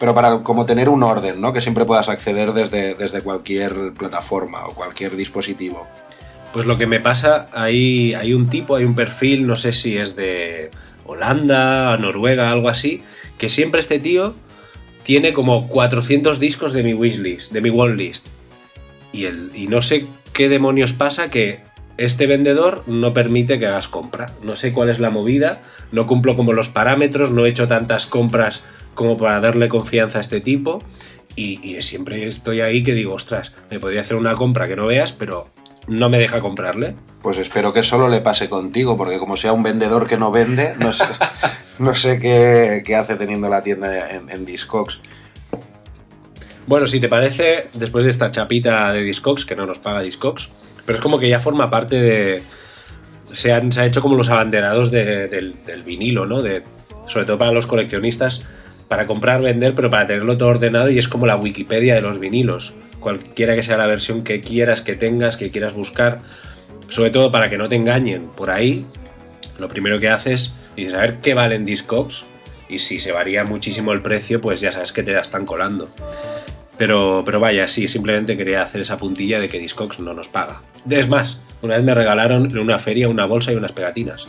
[0.00, 1.52] pero para como tener un orden, ¿no?
[1.52, 5.86] Que siempre puedas acceder desde, desde cualquier plataforma o cualquier dispositivo.
[6.52, 9.98] Pues lo que me pasa, hay, hay un tipo, hay un perfil, no sé si
[9.98, 10.70] es de
[11.08, 13.02] Holanda, Noruega, algo así,
[13.38, 14.34] que siempre este tío
[15.02, 18.26] tiene como 400 discos de mi wishlist, de mi wantlist.
[19.12, 20.04] Y, el, y no sé
[20.34, 21.60] qué demonios pasa que
[21.96, 24.26] este vendedor no permite que hagas compra.
[24.42, 28.06] No sé cuál es la movida, no cumplo como los parámetros, no he hecho tantas
[28.06, 28.62] compras
[28.94, 30.84] como para darle confianza a este tipo.
[31.34, 34.86] Y, y siempre estoy ahí que digo, ostras, me podría hacer una compra que no
[34.86, 35.48] veas, pero
[35.88, 36.94] no me deja comprarle.
[37.22, 40.74] Pues espero que solo le pase contigo, porque como sea un vendedor que no vende,
[40.78, 41.04] no sé,
[41.78, 45.00] no sé qué, qué hace teniendo la tienda en, en Discogs.
[46.66, 50.50] Bueno, si te parece, después de esta chapita de Discogs, que no nos paga Discogs,
[50.84, 52.42] pero es como que ya forma parte de.
[53.32, 56.42] Se, han, se ha hecho como los abanderados de- del, del vinilo, ¿no?
[56.42, 56.62] De,
[57.06, 58.42] sobre todo para los coleccionistas,
[58.88, 62.18] para comprar, vender, pero para tenerlo todo ordenado y es como la Wikipedia de los
[62.20, 62.74] vinilos.
[63.00, 66.18] Cualquiera que sea la versión que quieras, que tengas, que quieras buscar,
[66.88, 68.86] sobre todo para que no te engañen por ahí,
[69.58, 72.24] lo primero que haces es saber qué valen Discogs
[72.68, 75.88] y si se varía muchísimo el precio, pues ya sabes que te la están colando.
[76.76, 80.62] Pero, pero vaya, sí, simplemente quería hacer esa puntilla de que Discogs no nos paga.
[80.88, 84.28] Es más, una vez me regalaron en una feria una bolsa y unas pegatinas.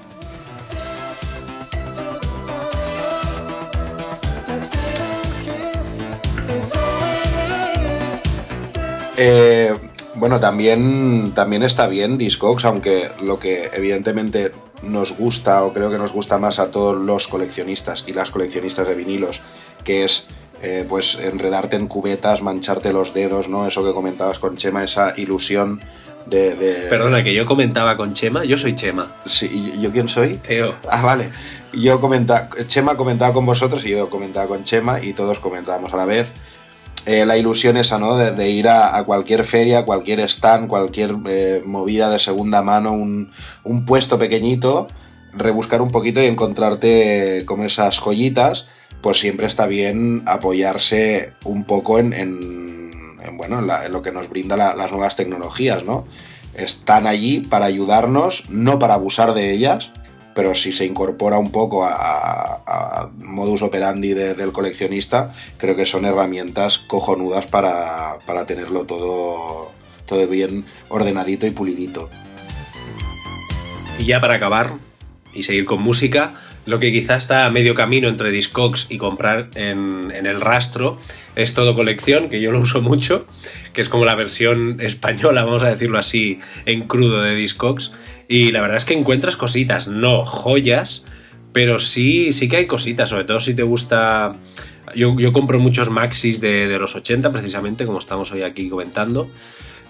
[9.19, 9.73] Eh,
[10.15, 14.51] Bueno, también, también está bien Discogs, aunque lo que evidentemente
[14.81, 18.87] nos gusta o creo que nos gusta más a todos los coleccionistas y las coleccionistas
[18.87, 19.39] de vinilos,
[19.83, 20.27] que es
[20.61, 23.67] eh, pues enredarte en cubetas, mancharte los dedos, ¿no?
[23.67, 25.79] Eso que comentabas con Chema, esa ilusión
[26.25, 26.55] de...
[26.55, 29.15] de- Perdona, que yo comentaba con Chema, yo soy Chema.
[29.25, 30.35] Sí, ¿y ¿yo quién soy?
[30.37, 30.75] Teo.
[30.89, 31.29] Ah, vale.
[31.71, 35.97] Yo comentaba, Chema comentaba con vosotros y yo comentaba con Chema y todos comentábamos a
[35.97, 36.31] la vez.
[37.05, 38.15] Eh, la ilusión esa, ¿no?
[38.17, 43.31] De, de ir a, cualquier feria, cualquier stand, cualquier eh, movida de segunda mano, un,
[43.63, 44.87] un puesto pequeñito,
[45.33, 48.67] rebuscar un poquito y encontrarte como esas joyitas,
[49.01, 54.29] pues siempre está bien apoyarse un poco en, en- en, bueno, en, lo que nos
[54.29, 56.05] brinda la- las nuevas tecnologías, ¿no?
[56.53, 59.91] Están allí para ayudarnos, no para abusar de ellas,
[60.35, 66.05] pero si se incorpora un poco a, modus operandi de- del coleccionista, creo que son
[66.05, 69.71] herramientas cojonudas para, para tenerlo todo,
[70.05, 72.09] todo bien ordenadito y pulidito.
[73.97, 74.73] Y ya para acabar
[75.33, 76.33] y seguir con música,
[76.65, 80.99] lo que quizá está a medio camino entre Discogs y comprar en, en el rastro
[81.35, 83.25] es todo colección, que yo lo uso mucho,
[83.73, 87.91] que es como la versión española, vamos a decirlo así, en crudo de Discogs.
[88.29, 91.03] Y la verdad es que encuentras cositas, no joyas,
[91.51, 94.35] pero sí, sí que hay cositas, sobre todo si te gusta...
[94.95, 99.27] Yo, yo compro muchos maxis de, de los 80, precisamente, como estamos hoy aquí comentando.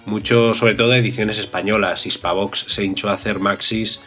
[0.06, 4.00] Mucho, sobre todo ediciones españolas, Hispavox se hinchó a hacer maxis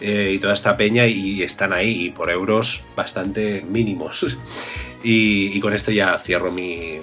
[0.00, 4.38] eh, y toda esta peña y están ahí y por euros bastante mínimos.
[5.04, 7.00] y, y con esto ya cierro mi,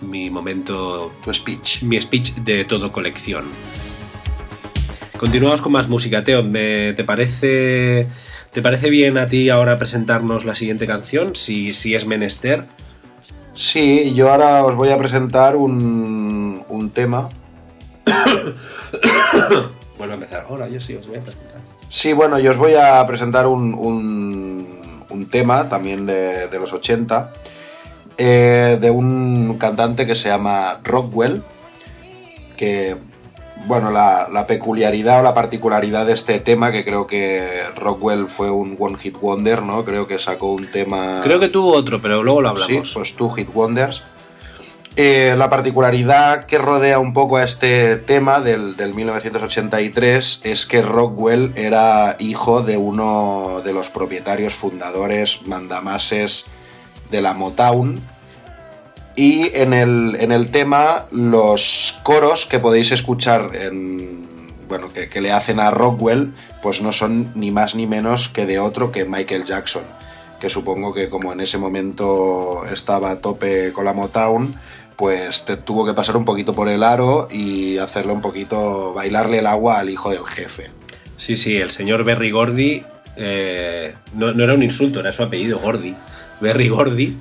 [0.00, 1.82] mi momento, Tu speech.
[1.82, 3.44] mi speech de todo colección.
[5.18, 6.42] Continuamos con más música, Teo.
[6.44, 8.06] ¿me- ¿Te parece,
[8.52, 11.34] ¿Te parece bien a ti ahora presentarnos la siguiente canción?
[11.34, 12.64] Si, si es menester.
[13.54, 17.28] Sí, yo ahora os voy a presentar un, un tema.
[19.98, 20.46] Vuelvo a empezar.
[20.48, 21.60] Ahora yo sí os voy a presentar.
[21.90, 26.72] Sí, bueno, yo os voy a presentar un, un- un tema también de, de los
[26.72, 27.32] 80,
[28.16, 31.42] eh, de un cantante que se llama Rockwell,
[32.56, 32.96] que,
[33.66, 38.50] bueno, la, la peculiaridad o la particularidad de este tema, que creo que Rockwell fue
[38.50, 39.84] un One Hit Wonder, ¿no?
[39.84, 41.20] Creo que sacó un tema...
[41.22, 42.90] Creo que tuvo otro, pero luego lo hablamos.
[42.90, 44.02] Sí, pues Two Hit Wonders.
[45.00, 50.82] Eh, la particularidad que rodea un poco a este tema del, del 1983 es que
[50.82, 56.46] Rockwell era hijo de uno de los propietarios fundadores mandamases
[57.12, 58.00] de la Motown.
[59.18, 64.28] Y en el, en el tema, los coros que podéis escuchar en,
[64.68, 68.60] bueno, que, le hacen a Rockwell, pues no son ni más ni menos que de
[68.60, 69.82] otro que Michael Jackson
[70.40, 74.54] que supongo que como en ese momento estaba a tope con la Motown,
[74.94, 79.40] pues te tuvo que pasar un poquito por el aro y hacerle un poquito, bailarle
[79.40, 80.70] el agua al hijo del jefe.
[81.16, 82.84] Sí, sí, el señor Berry Gordy
[83.16, 85.96] eh, no, no era un insulto, era su apellido, Gordy.
[86.40, 87.16] Berry Gordy,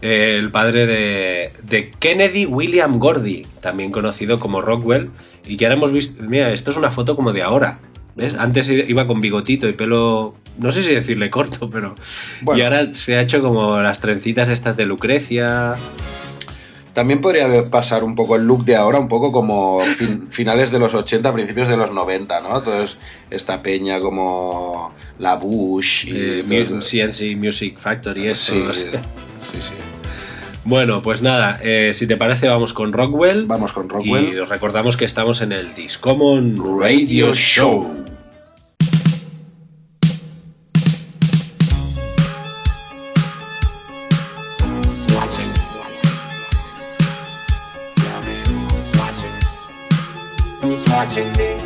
[0.00, 5.10] eh, el padre de, de Kennedy William Gordy, también conocido como Rockwell,
[5.46, 7.78] y que ahora hemos visto, mira, esto es una foto como de ahora.
[8.14, 8.34] ¿Ves?
[8.34, 11.94] Antes iba con bigotito y pelo, no sé si decirle corto, pero...
[12.42, 12.58] Bueno.
[12.58, 15.76] Y ahora se ha hecho como las trencitas estas de Lucrecia.
[16.94, 20.78] También podría pasar un poco el look de ahora, un poco como fin- finales de
[20.78, 22.58] los 80, principios de los 90, ¿no?
[22.58, 22.98] Entonces,
[23.30, 26.12] esta peña como la Bush y...
[26.14, 28.52] eh, CNC Music Factory, esto.
[28.74, 28.86] sí,
[29.52, 29.74] sí, sí.
[30.64, 33.46] Bueno, pues nada, eh, si te parece vamos con Rockwell.
[33.46, 34.40] Vamos con Y Rockwell.
[34.40, 38.04] os recordamos que estamos en el Discommon Radio Show.
[51.12, 51.61] 请你。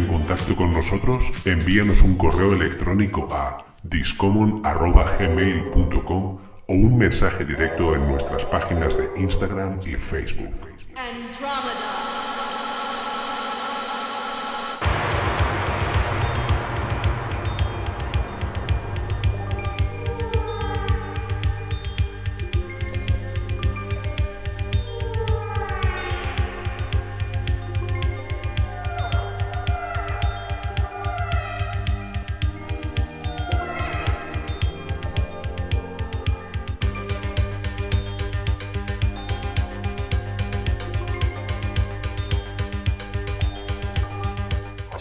[0.00, 8.08] en contacto con nosotros, envíanos un correo electrónico a discommon.gmail.com o un mensaje directo en
[8.08, 10.54] nuestras páginas de Instagram y Facebook.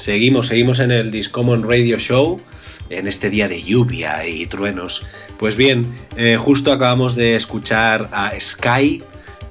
[0.10, 2.42] Seguimos, seguimos en el Discommon Radio Show,
[2.90, 5.06] en este día de lluvia y truenos.
[5.38, 9.04] Pues bien, eh, justo acabamos de escuchar a Sky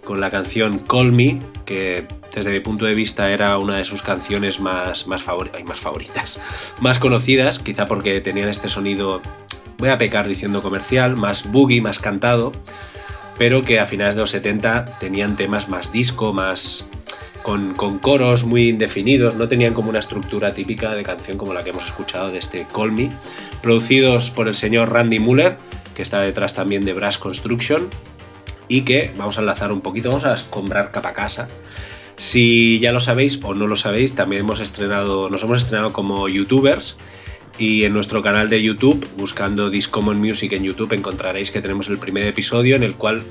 [0.03, 4.03] con la canción Call Me, que desde mi punto de vista era una de sus
[4.03, 5.25] canciones más, más,
[5.65, 6.41] más favoritas,
[6.81, 9.23] más conocidas, quizá porque tenían este sonido,
[9.79, 12.51] voy a pecar diciendo comercial, más boogie, más cantado,
[13.39, 16.85] pero que a finales de los 70 tenían temas más disco, más
[17.43, 21.71] con, coros muy indefinidos, no tenían como una estructura típica de canción como la que
[21.71, 23.11] hemos escuchado de este Call Me,
[23.63, 25.57] producidos por el señor Randy Muller,
[25.95, 27.89] que está detrás también de Brass Construction,
[28.69, 31.49] y que vamos a enlazar un poquito, vamos a escombrar capa casa.
[32.17, 36.29] Si ya lo sabéis o no lo sabéis, también hemos estrenado, nos hemos estrenado como
[36.29, 36.97] youtubers
[37.59, 41.99] y en nuestro canal de YouTube, buscando Discommon Music en YouTube, encontraréis que tenemos el
[41.99, 43.23] primer episodio en el cual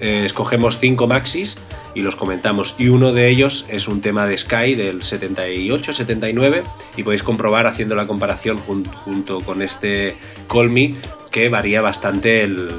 [0.00, 1.58] eh, escogemos cinco maxis
[1.94, 2.74] y los comentamos.
[2.78, 6.62] Y uno de ellos es un tema de Sky del 78-79
[6.96, 10.16] y podéis comprobar haciendo la comparación jun- junto con este
[10.48, 10.94] Call Me
[11.30, 12.70] que varía bastante el,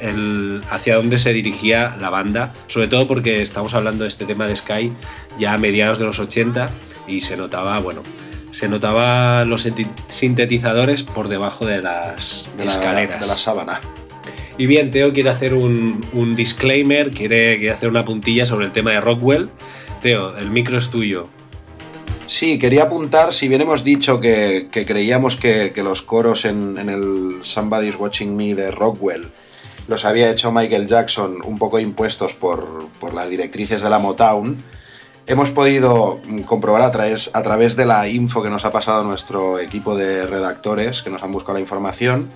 [0.00, 4.46] el- hacia dónde se dirigía la banda, sobre todo porque estamos hablando de este tema
[4.46, 4.92] de Sky
[5.38, 6.68] ya a mediados de los 80
[7.06, 8.02] y se notaba, bueno,
[8.50, 9.68] se notaba los
[10.08, 13.20] sintetizadores por debajo de las de la, escaleras.
[13.20, 13.80] de la sábana.
[14.58, 19.00] Y bien, Teo quiere hacer un, disclaimer, quiere, hacer una puntilla sobre el tema de
[19.00, 19.50] Rockwell.
[20.00, 21.28] Teo, el micro es tuyo.
[22.26, 27.96] Sí, quería apuntar, si bien hemos dicho que, creíamos que, los coros en, el Somebody's
[27.96, 29.28] Watching Me de Rockwell
[29.88, 34.64] los había hecho Michael Jackson un poco impuestos por, las directrices de la Motown,
[35.28, 40.26] hemos podido comprobar a través de la info que nos ha pasado nuestro equipo de
[40.26, 42.30] redactores, que nos han buscado la información,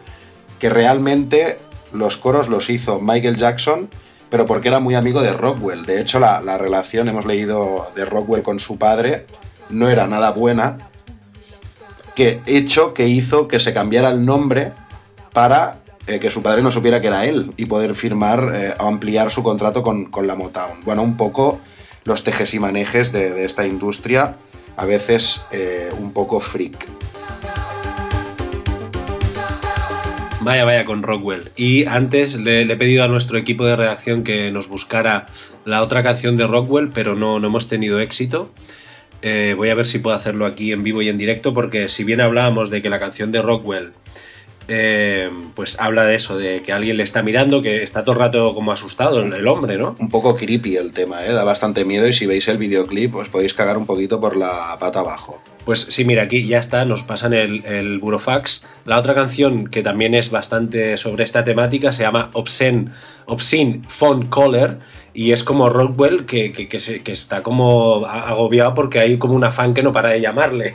[0.61, 1.59] que realmente
[1.93, 3.89] los coros los hizo Michael Jackson,
[4.31, 5.85] pero porque era muy amigo de Rockwell.
[5.85, 9.27] De hecho, la, la relación, hemos leído de Rockwell con su padre,
[9.69, 10.91] no era nada buena,
[12.15, 14.73] que hecho que hizo que se cambiara el nombre
[15.33, 18.87] para eh, que su padre no supiera que era él y poder firmar eh, o
[18.87, 20.85] ampliar su contrato con, con la Motown.
[20.85, 21.61] Bueno, un poco
[22.05, 24.37] los tejes y manejes de, de esta industria,
[24.77, 26.87] a veces eh, un poco freak.
[30.41, 31.51] Vaya, vaya con Rockwell.
[31.55, 35.27] Y antes le, he pedido a nuestro equipo de redacción que nos buscara
[35.67, 38.51] la otra canción de Rockwell, pero no, no hemos tenido éxito.
[39.23, 42.05] Eh, voy a ver si puedo hacerlo aquí en vivo y en directo, porque si
[42.05, 43.93] bien hablábamos de que la canción de Rockwell
[44.73, 48.21] eh, pues habla de eso, de que alguien le está mirando, que está todo el
[48.21, 49.97] rato como asustado el, el hombre, ¿no?
[49.99, 51.33] Un poco creepy el tema, ¿eh?
[51.33, 54.77] da bastante miedo y si veis el videoclip os podéis cagar un poquito por la
[54.79, 55.43] pata abajo.
[55.71, 58.65] Pues sí, mira, aquí ya está, nos pasan el, el burofax.
[58.87, 62.87] La otra canción que también es bastante sobre esta temática se llama Obscene,
[63.27, 64.79] Obscene Phone Caller
[65.15, 69.53] y es como Rockwell que, que- se- que está como agobiado porque hay como una
[69.53, 70.75] fan que no para de llamarle.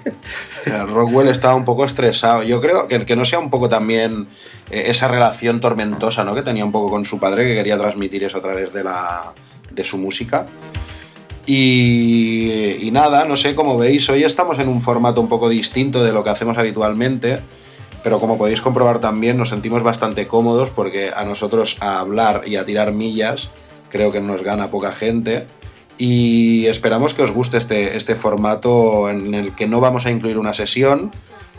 [0.88, 2.44] Rockwell estaba un poco estresado.
[2.44, 4.28] Yo creo que, que no sea un poco también
[4.72, 6.34] eh, esa relación tormentosa ¿no?
[6.34, 9.34] que tenía un poco con su padre, que quería transmitir eso a través de, la,
[9.72, 10.48] de su música.
[11.46, 16.12] Y, nada, no sé, como veis, hoy estamos en un formato un poco distinto de
[16.12, 17.42] lo que hacemos habitualmente,
[18.04, 22.56] pero como podéis comprobar también nos sentimos bastante cómodos porque a nosotros a hablar y
[22.56, 23.50] a tirar millas
[23.90, 25.48] creo que nos gana poca gente.
[25.98, 30.38] Y esperamos que os guste este, este formato en el que no vamos a incluir
[30.38, 31.12] una sesión,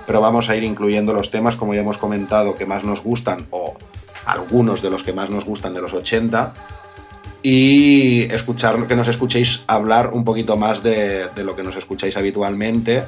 [0.07, 3.47] pero vamos a ir incluyendo los temas, como ya hemos comentado, que más nos gustan
[3.51, 3.75] o
[4.27, 6.53] algunos de los que más nos gustan de los 80
[7.49, 13.05] y escuchar que nos escuchéis hablar un poquito más de, lo que nos escucháis habitualmente,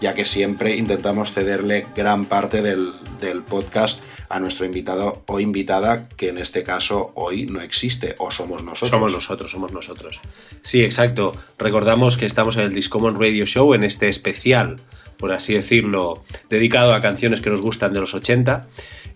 [0.00, 6.08] ya que siempre intentamos cederle gran parte del, del podcast a nuestro invitado o invitada,
[6.16, 8.88] que en este caso hoy no existe, o somos nosotros.
[8.88, 10.22] Somos nosotros, somos nosotros.
[10.62, 11.34] Sí, exacto.
[11.58, 14.80] Recordamos que estamos en el Discommon Radio Show, en este especial,
[15.18, 18.68] por así decirlo, dedicado a canciones que nos gustan de los 80.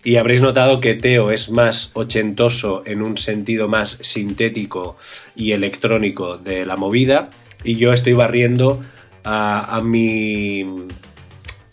[0.03, 4.97] Y habréis notado que Teo es más ochentoso en un sentido más sintético
[5.35, 7.29] y electrónico de la movida.
[7.63, 8.83] Y yo estoy barriendo
[9.23, 10.63] a, mi,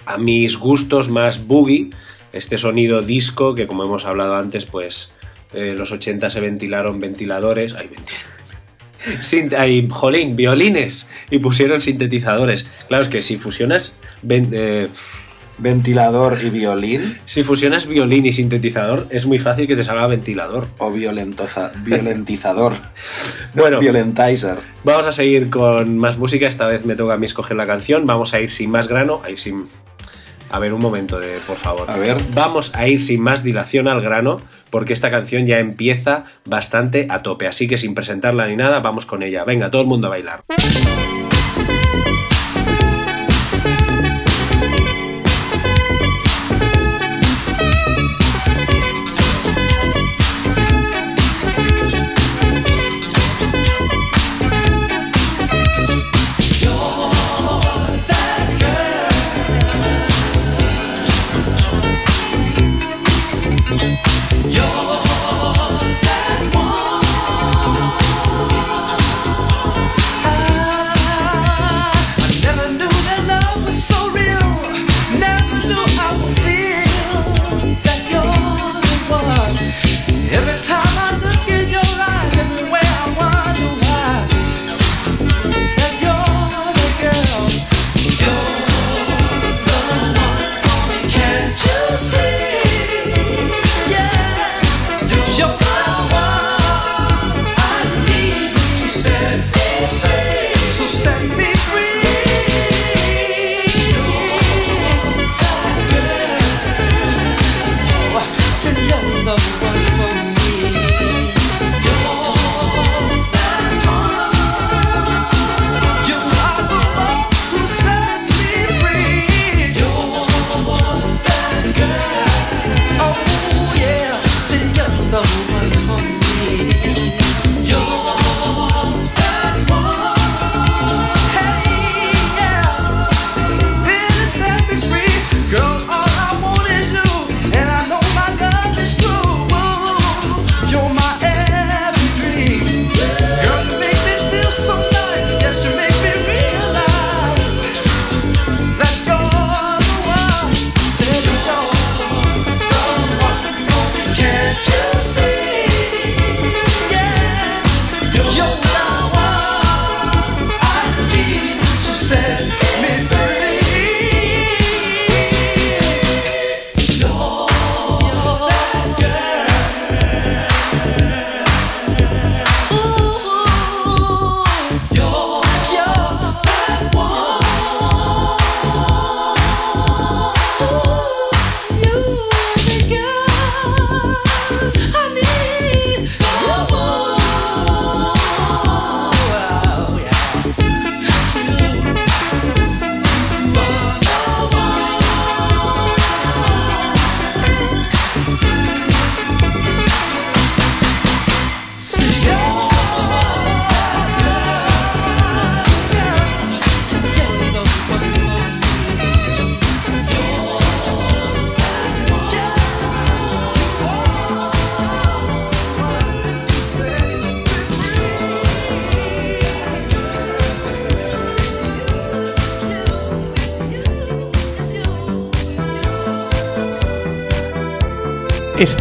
[0.07, 1.91] a mis gustos más boogie,
[2.33, 5.13] este sonido disco que como hemos hablado antes, pues
[5.53, 12.67] eh, los 80 se ventilaron ventiladores, hay ventil- Sin- hay, jolín, violines y pusieron sintetizadores.
[12.89, 13.95] Claro, es que si fusionas
[14.29, 14.89] eh,
[15.59, 20.67] Ventilador y violín, si fusionas violín y sintetizador, es muy fácil que te salga ventilador.
[20.79, 22.75] o violentoza- violentizador,
[23.55, 24.59] Bueno, violentizer.
[24.83, 26.49] Vamos a seguir con más música.
[26.49, 28.05] Esta vez me toca a mí escoger la canción.
[28.07, 29.21] Vamos a ir sin más grano.
[29.25, 29.65] Ahí sin.
[30.51, 31.91] A ver, un momento, de, por favor.
[31.91, 32.17] A ver.
[32.35, 34.41] Vamos a ir sin más dilación al grano,
[34.71, 37.47] porque esta canción ya empieza bastante a tope.
[37.47, 39.45] Así que sin presentarla ni nada, vamos con ella.
[39.45, 40.43] Venga, todo el mundo a bailar.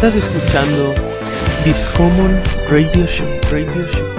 [0.06, 0.94] Estás escuchando
[1.64, 2.38] Discommon
[2.70, 3.26] Radio Show.
[3.50, 4.13] Radio Show.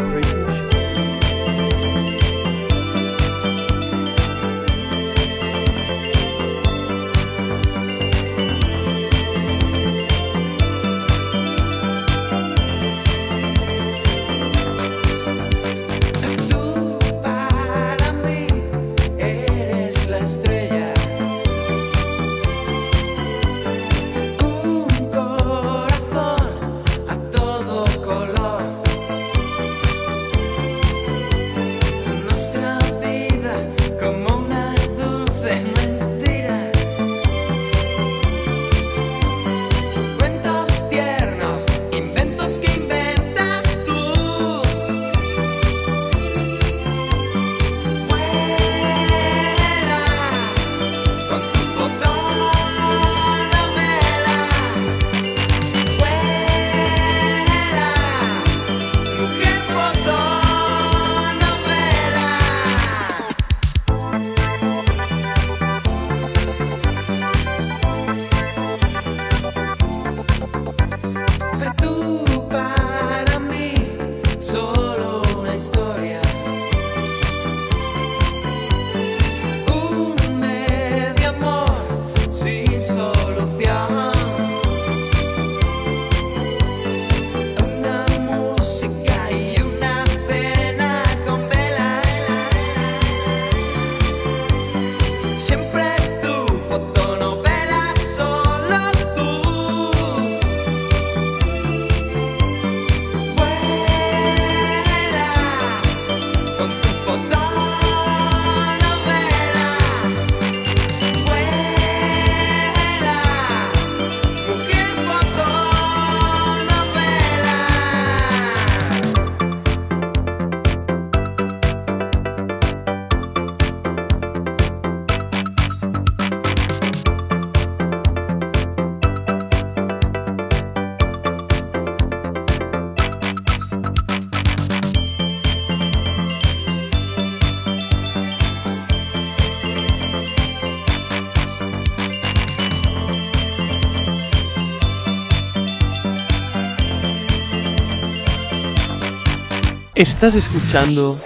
[150.04, 151.16] Estás escuchando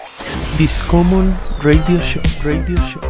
[0.56, 2.22] Discommon Radio Show.
[2.44, 3.07] Radio Show.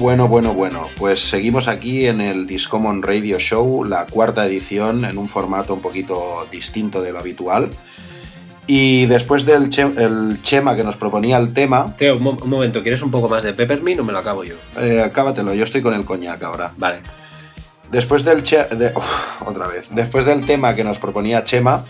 [0.00, 0.86] Bueno, bueno, bueno.
[0.96, 5.80] Pues seguimos aquí en el Discommon Radio Show, la cuarta edición, en un formato un
[5.80, 7.70] poquito distinto de lo habitual.
[8.66, 12.50] Y después del che- el Chema que nos proponía el tema, Teo, un, mo- un
[12.50, 14.54] momento, ¿quieres un poco más de Peppermint o me lo acabo yo?
[14.78, 16.72] eh, acábatelo, yo estoy con el coñac ahora.
[16.76, 16.98] Vale.
[17.90, 19.86] Después del che- de- uf, otra vez.
[19.90, 21.84] Después del tema que nos proponía Chema,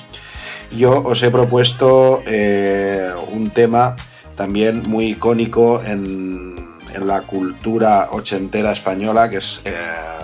[0.77, 3.97] yo os he propuesto eh, un tema
[4.37, 6.58] también muy icónico en,
[6.95, 9.72] en la cultura ochentera española, que es eh,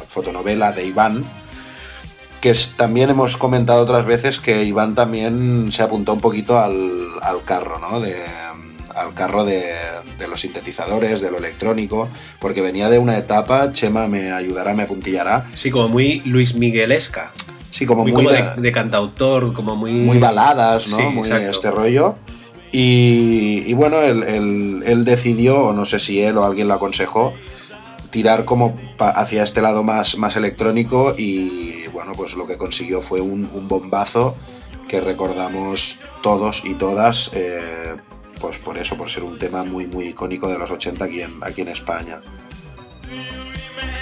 [0.08, 1.24] fotonovela de Iván.
[2.40, 7.08] Que es- también hemos comentado otras veces que Iván también se apuntó un poquito al,
[7.22, 8.00] al carro, ¿no?
[8.00, 8.16] De,
[8.94, 9.72] al carro de,
[10.18, 12.08] de los sintetizadores, de lo electrónico,
[12.38, 17.32] porque venía de una etapa, Chema me ayudará, me apuntillará, Sí, como muy Luis Miguelesca.
[17.72, 19.92] sí, como muy, muy, como de- cantautor, como muy.
[19.92, 20.96] muy baladas, ¿no?
[20.98, 21.50] Sí, muy exacto.
[21.50, 22.16] este rollo.
[22.76, 27.32] Y, bueno, él, decidió, o no sé si él o alguien lo aconsejó,
[28.10, 33.20] tirar como hacia este lado más, más electrónico y bueno, pues lo que consiguió fue
[33.20, 34.36] un, un bombazo
[34.88, 37.94] que recordamos todos y todas, eh,
[38.40, 41.32] pues por eso, por ser un tema muy, muy icónico de los 80 aquí en,
[41.44, 42.22] aquí en España.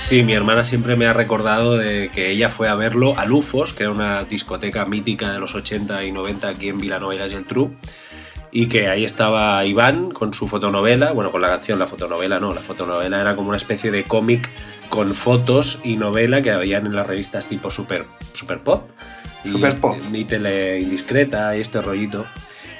[0.00, 3.74] Sí, mi hermana siempre me ha recordado de que ella fue a verlo a Lufos,
[3.74, 7.28] que era una discoteca mítica de los 80 y 90 aquí en Vilanova y la
[7.28, 7.76] Geltrú,
[8.52, 12.52] y que ahí estaba Iván con su fotonovela, bueno, con la canción, la fotonovela no,
[12.52, 14.48] la fotonovela era como una especie de cómic
[14.90, 18.90] con fotos y novela que habían en las revistas tipo Super, super Pop.
[19.44, 19.96] y- Super Pop.
[20.12, 22.26] Y Tele Indiscreta y este rollito.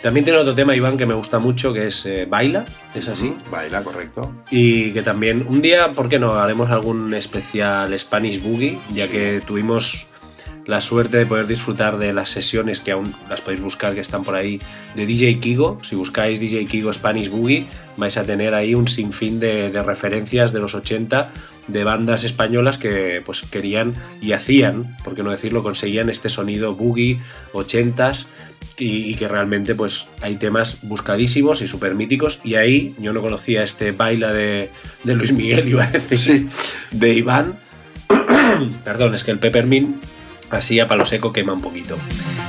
[0.02, 3.34] También tiene otro tema, Iván, que me gusta mucho, que es eh, Baila, es así.
[3.52, 4.32] Baila, correcto.
[4.50, 6.34] Y que también, un día, ¿por qué no?
[6.34, 10.08] Haremos algún especial Spanish Boogie, ya que tuvimos
[10.66, 14.24] la suerte de poder disfrutar de las sesiones que aún las podéis buscar que están
[14.24, 14.60] por ahí
[14.94, 15.78] de DJ Kigo.
[15.82, 20.52] Si buscáis DJ Kigo Spanish Boogie vais a tener ahí un sinfín de, de referencias
[20.52, 21.30] de los 80
[21.68, 26.74] de bandas españolas que pues querían y hacían, por qué no decirlo, conseguían este sonido
[26.74, 27.20] boogie
[27.52, 28.26] 80s
[28.78, 33.20] y, y que realmente pues hay temas buscadísimos y súper míticos y ahí yo no
[33.20, 34.70] conocía este baila de,
[35.04, 36.48] de Luis Miguel, iba a decir,
[36.90, 37.58] de Iván.
[38.84, 39.96] Perdón, es que el Peppermint
[40.52, 41.96] así a palo seco quema un poquito.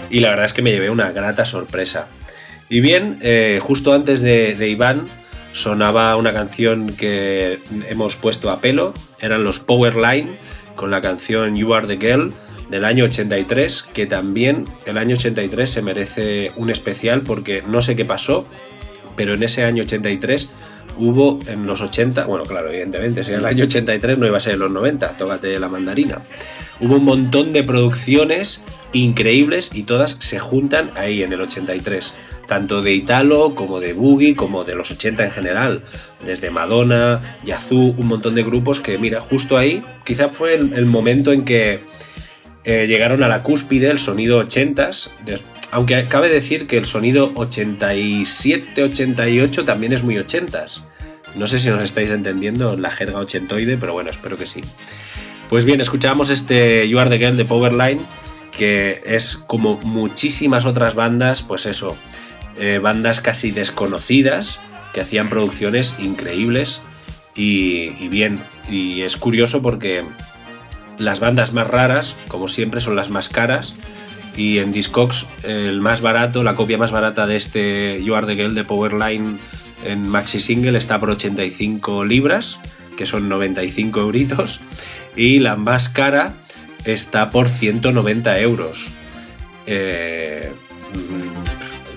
[0.09, 2.07] Y la verdad es que me llevé una grata sorpresa.
[2.69, 5.07] Y bien, eh, justo antes de, de Iván
[5.53, 10.29] sonaba una canción que hemos puesto a pelo, eran los Powerline
[10.75, 12.33] con la canción You Are the Girl
[12.69, 17.95] del año 83, que también el año 83 se merece un especial porque no sé
[17.95, 18.47] qué pasó,
[19.15, 20.51] pero en ese año 83
[20.97, 24.41] hubo en los 80, bueno, claro, evidentemente, si era el año 83 no iba a
[24.41, 26.21] ser en los 90, tócate la mandarina.
[26.79, 28.63] Hubo un montón de producciones
[28.93, 32.13] increíbles y todas se juntan ahí en el 83,
[32.47, 35.83] tanto de Italo como de Boogie, como de los 80 en general,
[36.25, 41.31] desde Madonna, Yazoo, un montón de grupos que, mira, justo ahí, quizá fue el, momento
[41.31, 41.81] en que
[42.65, 45.39] eh, llegaron a la cúspide el sonido 80s, de-
[45.73, 50.83] aunque cabe decir que el sonido 87-88 también es muy 80s.
[51.35, 54.61] No sé si nos estáis entendiendo la jerga ochentoide, pero bueno, espero que sí.
[55.49, 58.01] Pues bien, escuchamos este You Are the Girl de Powerline,
[58.55, 61.97] que es como muchísimas otras bandas, pues eso,
[62.57, 64.59] eh, bandas casi desconocidas
[64.93, 66.81] que hacían producciones increíbles
[67.35, 68.39] y bien.
[68.69, 70.03] Y es curioso porque
[70.99, 73.73] las bandas más raras, como siempre, son las más caras.
[74.35, 78.35] Y en Discogs, el más barato, la copia más barata de este You Are the
[78.35, 79.37] Girl de Powerline
[79.85, 82.59] en Maxi Single está por 85 libras,
[82.97, 84.59] que son 95 euritos.
[85.15, 86.35] Y la más cara
[86.85, 88.87] está por 190 euros.
[89.67, 90.51] Eh,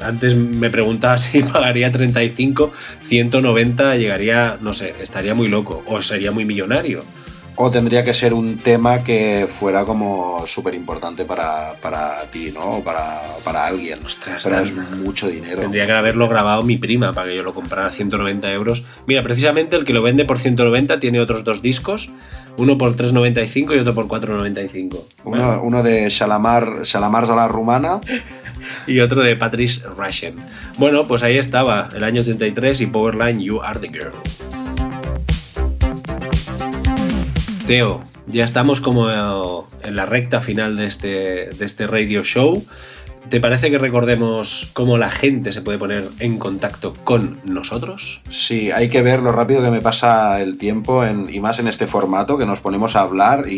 [0.02, 2.72] antes me preguntaba si pagaría 35,
[3.02, 7.02] 190 llegaría, no sé, estaría muy loco o sería muy millonario.
[7.56, 12.78] O tendría que ser un tema que fuera como súper importante para, para ti, ¿no?
[12.78, 14.04] O para, para alguien.
[14.04, 15.62] Ostras, Pero es mucho dinero.
[15.62, 18.84] Tendría que haberlo grabado mi prima para que yo lo comprara a 190 euros.
[19.06, 22.10] Mira, precisamente el que lo vende por 190 tiene otros dos discos,
[22.58, 25.04] uno por 3,95 y otro por 4,95.
[25.24, 28.00] Uno, uno de Shalamar, Shalamar la rumana.
[28.86, 30.36] y otro de Patrice Rushen.
[30.78, 34.12] Bueno, pues ahí estaba, el año 83 y Powerline You Are the Girl.
[37.66, 39.10] Teo, ya estamos como
[39.82, 41.08] en la recta final de este,
[41.50, 42.64] de este radio show.
[43.30, 48.20] ¿Te parece que recordemos cómo la gente se puede poner en contacto con nosotros?
[48.30, 51.66] Sí, hay que ver lo rápido que me pasa el tiempo en- y más en
[51.66, 53.52] este formato que nos ponemos a hablar y,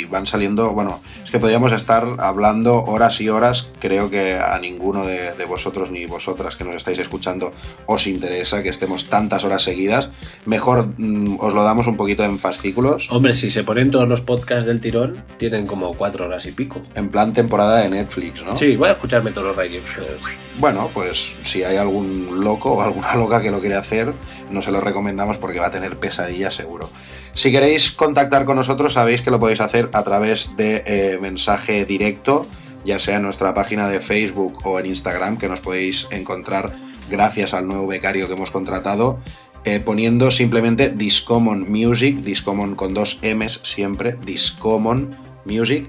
[0.00, 4.58] y van saliendo, bueno, es que podríamos estar hablando horas y horas, creo que a
[4.58, 7.54] ninguno de, de vosotros ni vosotras que nos estáis escuchando
[7.86, 10.10] os interesa que estemos tantas horas seguidas,
[10.44, 14.20] mejor mm, os lo damos un poquito en fascículos, Hombre, si se ponen todos los
[14.20, 16.82] podcasts del tirón, tienen como cuatro horas y pico.
[16.94, 18.54] en plan temporada de Netflix, ¿no?
[18.54, 20.20] Sí, a escucharme todos los radio shows.
[20.58, 24.12] Bueno, pues si hay algún loco o alguna loca que lo quiere hacer,
[24.50, 26.90] no se lo recomendamos porque va a tener pesadillas seguro.
[27.34, 31.84] Si queréis contactar con nosotros, sabéis que lo podéis hacer a través de eh, mensaje
[31.84, 32.48] directo,
[32.84, 36.74] ya sea en nuestra página de Facebook o en Instagram, que nos podéis encontrar
[37.08, 39.20] gracias al nuevo becario que hemos contratado,
[39.64, 45.86] eh, poniendo simplemente Discommon Music, Discommon con dos M's siempre, Discommon Music,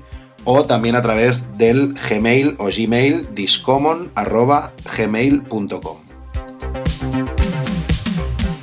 [0.50, 5.98] o también a través del Gmail o Gmail discommon.gmail.com.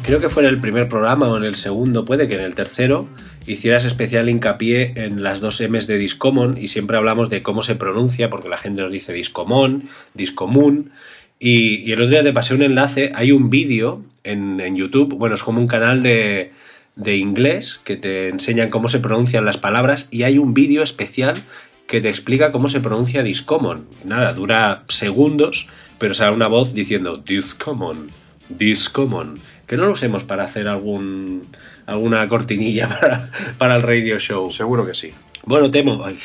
[0.02, 2.54] Creo que fue en el primer programa o en el segundo, puede que en el
[2.54, 3.06] tercero,
[3.46, 7.74] hicieras especial hincapié en las dos M's de Discommon y siempre hablamos de cómo se
[7.74, 10.92] pronuncia, porque la gente nos dice Discomón, Discomún.
[11.38, 15.16] Y, y el otro día te pasé un enlace, hay un vídeo en, en YouTube,
[15.16, 16.50] bueno, es como un canal de,
[16.96, 21.42] de inglés que te enseñan cómo se pronuncian las palabras y hay un vídeo especial
[21.86, 23.86] que te explica cómo se pronuncia Discommon.
[24.04, 25.68] Nada, dura segundos,
[25.98, 28.08] pero sale una voz diciendo Discommon,
[28.48, 29.38] Discommon.
[29.66, 31.42] Que no lo usemos para hacer algún
[31.86, 34.50] alguna cortinilla para, para el radio show.
[34.52, 35.12] Seguro que sí.
[35.44, 36.04] Bueno, Temo.
[36.04, 36.18] ay.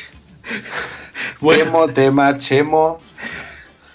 [1.40, 2.98] Bueno, Temo, tema, chemo.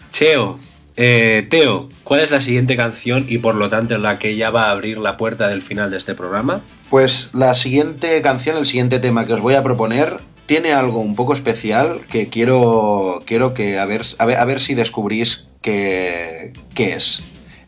[0.09, 0.59] Cheo,
[0.95, 4.67] eh, Teo, ¿cuál es la siguiente canción y por lo tanto la que ya va
[4.67, 6.61] a abrir la puerta del final de este programa?
[6.89, 11.15] Pues la siguiente canción, el siguiente tema que os voy a proponer, tiene algo un
[11.15, 16.53] poco especial que quiero, quiero que a ver, a ver, a ver si descubrís qué,
[16.73, 17.21] qué es.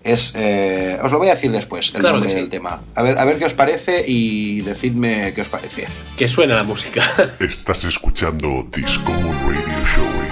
[0.04, 2.36] Es, eh, os lo voy a decir después, el Claro nombre sí.
[2.38, 2.82] del tema.
[2.96, 5.86] A ver, a ver qué os parece y decidme qué os parece.
[6.18, 7.12] Que suena la música.
[7.42, 9.04] Estás escuchando Show,
[9.46, 10.27] Radio Show,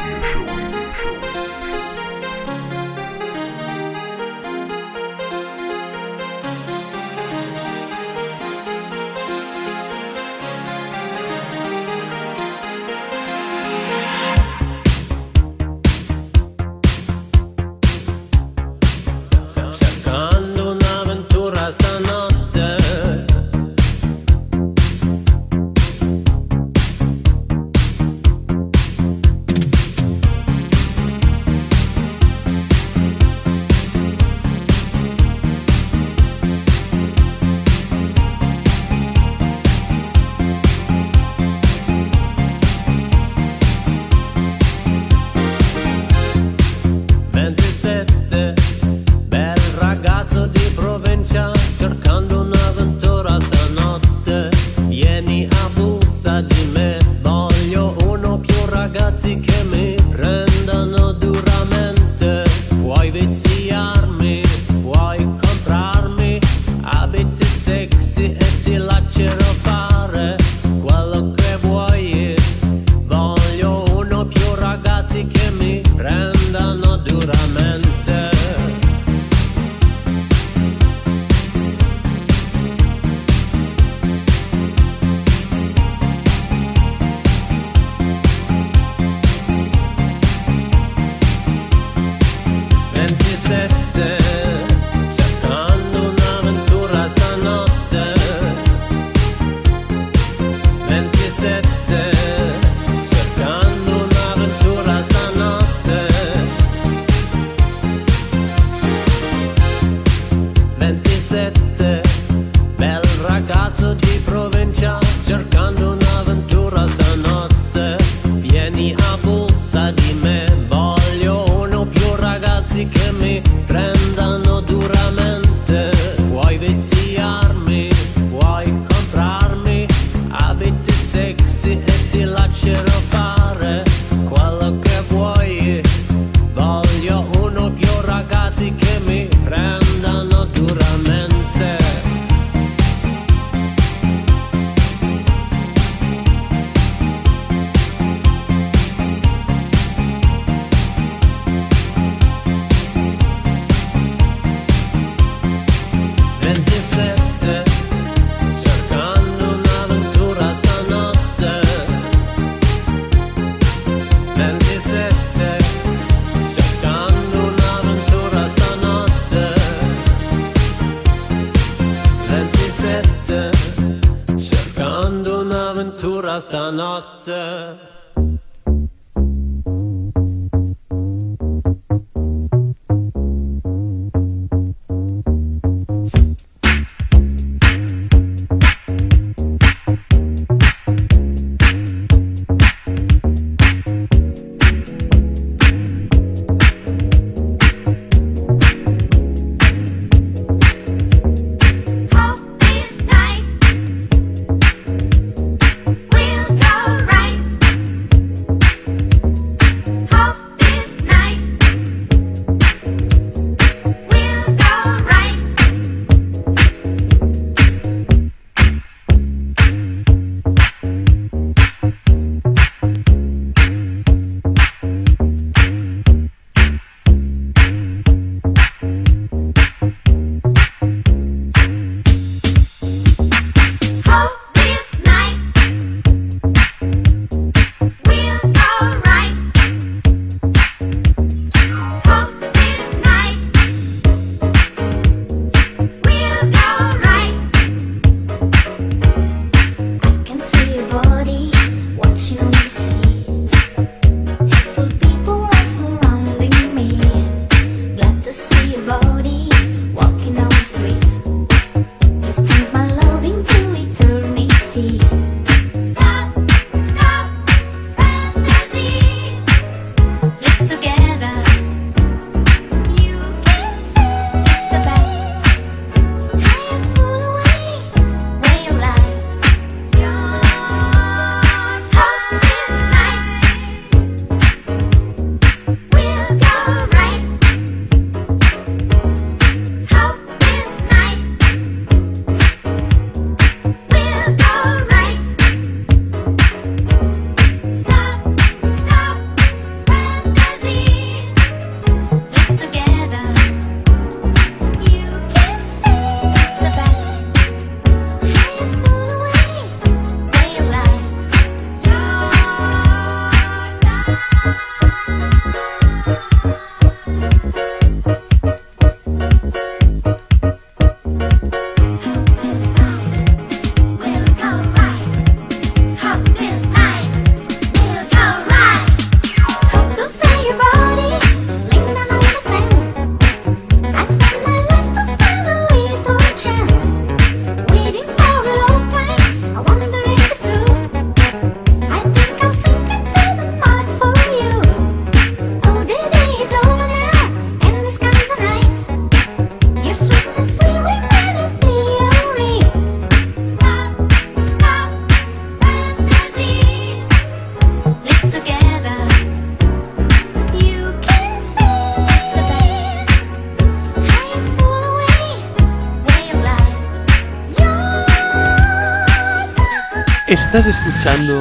[370.46, 371.34] Estás escuchando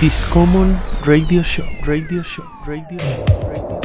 [0.00, 3.24] Discommon Radio Show, Radio Show, Radio Show.
[3.26, 3.80] Radio.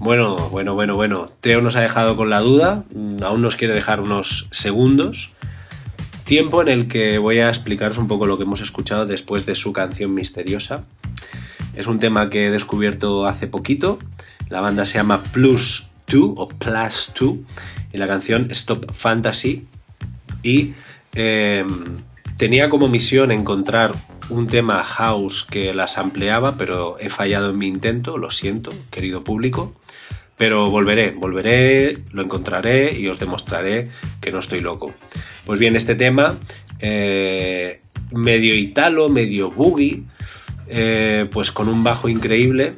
[0.00, 1.30] Bueno, bueno, bueno, bueno.
[1.40, 2.84] Teo nos ha dejado con la duda.
[3.22, 5.30] Aún nos quiere dejar unos segundos.
[6.24, 9.54] Tiempo en el que voy a explicaros un poco lo que hemos escuchado después de
[9.54, 10.84] su canción misteriosa.
[11.74, 13.98] Es un tema que he descubierto hace poquito.
[14.48, 17.36] La banda se llama Plus 2 o Plus 2
[17.92, 19.66] y la canción Stop Fantasy.
[20.42, 20.74] Y
[21.14, 21.64] eh,
[22.36, 23.94] tenía como misión encontrar
[24.28, 29.22] un tema house que las ampliaba, pero he fallado en mi intento, lo siento, querido
[29.22, 29.74] público.
[30.36, 33.90] Pero volveré, volveré, lo encontraré y os demostraré
[34.20, 34.94] que no estoy loco.
[35.44, 36.34] Pues bien, este tema,
[36.78, 37.80] eh,
[38.12, 40.02] medio italo, medio boogie,
[40.68, 42.74] eh, pues con un bajo increíble,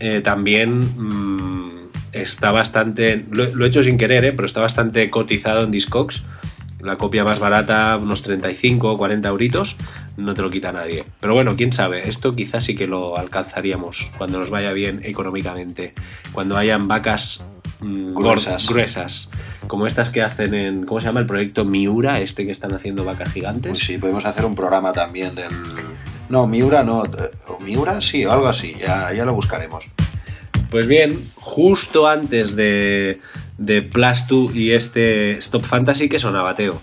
[0.00, 5.70] eh, también mm, está bastante, lo, he hecho sin querer, pero está bastante cotizado en
[5.70, 6.24] Discogs.
[6.80, 9.76] La copia más barata, unos 35 o 40 euritos,
[10.16, 11.04] no te lo quita nadie.
[11.20, 15.92] Pero bueno, quién sabe, esto quizás sí que lo alcanzaríamos cuando nos vaya bien económicamente.
[16.32, 17.44] Cuando hayan vacas
[17.80, 18.66] mm, Gruesas.
[18.68, 19.30] gruesas,
[19.66, 22.20] como estas que hacen en, ¿cómo se llama el proyecto Miura?
[22.20, 23.70] Este que están haciendo vacas gigantes.
[23.72, 25.50] Pues sí, podemos hacer un programa también del...
[26.28, 27.04] No, Miura no.
[27.04, 28.74] eh, ¿o Miura sí, o algo así.
[28.80, 29.84] Ya, ya lo buscaremos.
[30.70, 33.20] Pues bien, justo antes de,
[33.58, 36.80] de Plus 2 y este Stop Fantasy, que sonaba, Teo?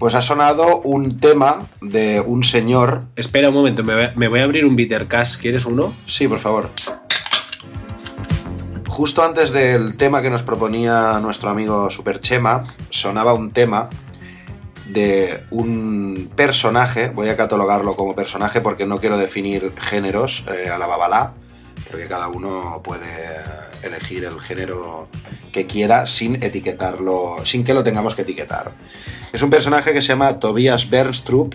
[0.00, 3.02] Pues ha sonado un tema de un señor...
[3.16, 5.36] Espera un momento, me voy a, abrir un Bitter Cash.
[5.36, 5.94] ¿Quieres uno?
[6.06, 6.70] Sí, por favor.
[8.88, 13.90] Justo antes del tema que nos proponía nuestro amigo Superchema, sonaba un tema
[14.86, 20.78] de un personaje, voy a catalogarlo como personaje porque no quiero definir géneros eh, a
[20.78, 21.34] la babalá,
[21.88, 23.40] porque cada uno puede
[23.82, 25.08] elegir el género
[25.52, 28.72] que quiera sin etiquetarlo, sin que lo tengamos que etiquetar.
[29.32, 31.54] Es un personaje que se llama Tobias Bernstrup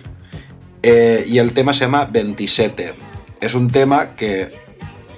[0.82, 2.94] eh, y el tema se llama 27.
[3.40, 4.54] Es un tema que,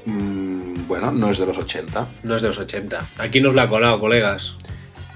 [0.05, 2.09] mm, bueno, no es de los 80.
[2.23, 3.07] No es de los 80.
[3.19, 4.57] Aquí nos la ha colado, colegas.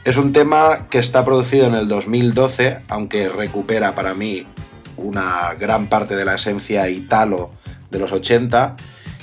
[0.04, 4.46] Es un tema que está producido en el 2012, aunque recupera para mí
[4.96, 7.52] una gran parte de la esencia italo
[7.90, 8.76] de los 80.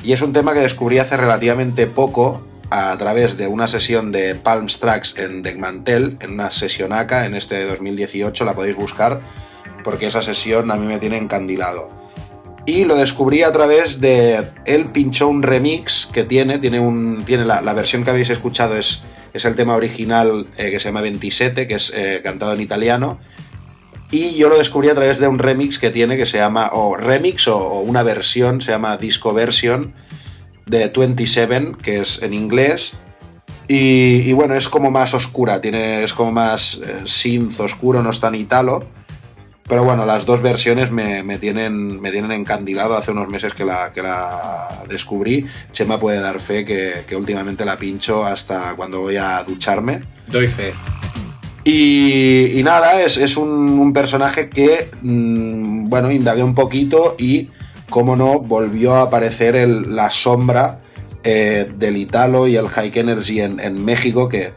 [0.03, 4.35] Y es un tema que descubrí hace relativamente poco a través de una sesión de
[4.35, 9.21] Palm Tracks en Degmantel, en una sesionaca en este 2018, la podéis buscar,
[9.83, 11.89] porque esa sesión a mí me tiene encandilado.
[12.65, 14.43] Y lo descubrí a través de.
[14.65, 18.77] Él pinchó un remix que tiene, tiene, un, tiene la, la versión que habéis escuchado
[18.77, 19.01] es,
[19.33, 23.19] es el tema original eh, que se llama 27, que es eh, cantado en italiano.
[24.11, 26.97] Y yo lo descubrí a través de un remix que tiene que se llama, o
[26.97, 29.93] remix o, una versión, se llama Disco Version
[30.65, 32.93] de 27, que es en inglés.
[33.67, 38.19] Y, bueno, es como más oscura, tiene, es como más eh, synth oscuro, no es
[38.19, 38.83] tan italo.
[39.67, 43.63] Pero bueno, las dos versiones me, me tienen, me tienen encandilado hace unos meses que
[43.63, 45.45] la, que la descubrí.
[45.71, 50.01] Chema puede dar fe que últimamente la pincho hasta cuando voy a ducharme.
[50.25, 50.73] Doy fe.
[51.71, 53.47] Y, nada, es, es un,
[53.79, 57.49] un personaje que, mm, bueno, indagué un poquito y,
[57.89, 60.81] como no, volvió a aparecer el- la sombra
[61.23, 64.51] eh, del Italo y el High Energy en, en México, que,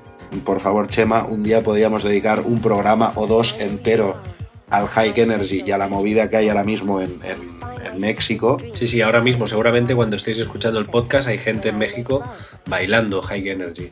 [0.44, 4.16] por favor, Chema, un día podríamos dedicar un programa o dos entero
[4.72, 8.56] al High Energy y a la movida que hay ahora mismo en, en- en México.
[8.72, 12.22] Sí, sí, ahora mismo, seguramente cuando estéis escuchando el podcast, hay gente en México
[12.66, 13.90] bailando High Energy.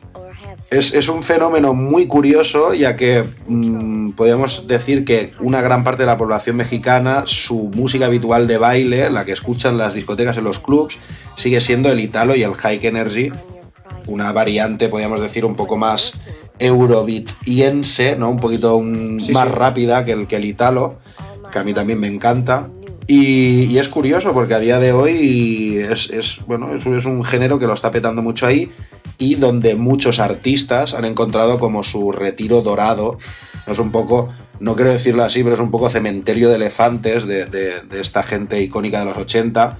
[0.69, 6.03] Es, es un fenómeno muy curioso, ya que mm, podríamos decir que una gran parte
[6.03, 10.45] de la población mexicana, su música habitual de baile, la que escuchan las discotecas en
[10.45, 10.97] los clubs,
[11.35, 13.31] sigue siendo el italo y el high energy,
[14.07, 16.13] una variante, podríamos decir, un poco más
[16.61, 18.29] eurobeatiense, ¿no?
[18.29, 19.53] Un poquito un- Sí, más sí.
[19.53, 20.99] rápida que el, que el italo,
[21.51, 22.69] que a mí también me encanta.
[23.07, 27.23] Y, y es curioso porque a día de hoy es, es, bueno, es, es un
[27.23, 28.71] género que lo está petando mucho ahí
[29.17, 33.17] y donde muchos artistas han encontrado como su retiro dorado.
[33.67, 34.29] No es un poco,
[34.61, 38.23] no quiero decirlo así, pero es un poco cementerio de elefantes de, de- de esta
[38.23, 39.77] gente icónica de los 80.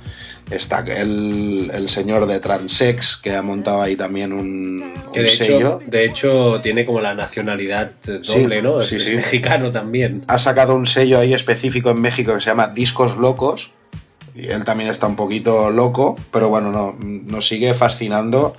[0.49, 5.31] Está el, el señor de Transex, que ha montado ahí también un, Que un de
[5.31, 5.55] sello.
[5.55, 8.81] hecho, de hecho tiene como la nacionalidad Sí, doble, ¿no?
[8.81, 9.15] Es, sí, es sí.
[9.15, 10.23] mexicano también.
[10.27, 13.71] ha sacado un sello ahí específico en México que se llama Discos Locos.
[14.35, 18.57] Y él también está un poquito loco, pero bueno, no, nos sigue fascinando.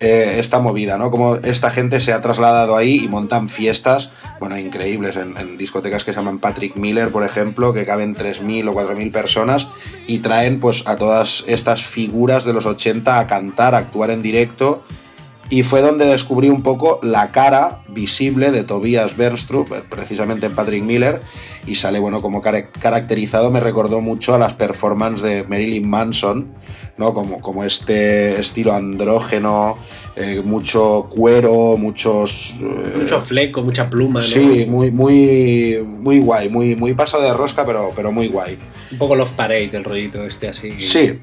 [0.00, 1.10] Eh, esta movida, ¿no?
[1.10, 6.12] Como esta gente se ha trasladado ahí y montan fiestas, bueno, increíbles, en, discotecas que
[6.12, 9.66] se llaman Patrick Miller, por ejemplo, que caben 3.000 o 4.000 personas
[10.06, 14.22] y traen pues a todas estas figuras de los 80 a cantar, a actuar en
[14.22, 14.84] directo.
[15.50, 20.82] Y fue donde descubrí un poco la cara visible de Tobias Bernstrup, precisamente en Patrick
[20.82, 21.22] Miller,
[21.66, 26.48] y sale, bueno, como cara- caracterizado, me recordó mucho a las performances de Marilyn Manson,
[26.98, 27.14] ¿no?
[27.14, 29.78] Como, como este estilo andrógeno,
[30.16, 32.54] eh, mucho cuero, muchos...
[32.60, 34.26] eh, Mucho fleco, mucha pluma, ¿no?
[34.26, 38.58] Sí, muy, muy, muy guay, muy, muy pasado de rosca, pero, pero muy guay.
[38.92, 40.72] Un poco Love Parade, el rollito este así.
[40.80, 41.20] Sí.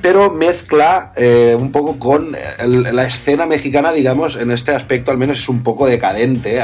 [0.00, 5.18] Pero mezcla eh, un poco con el- la escena mexicana, digamos, en este aspecto al
[5.18, 6.60] menos es un poco decadente,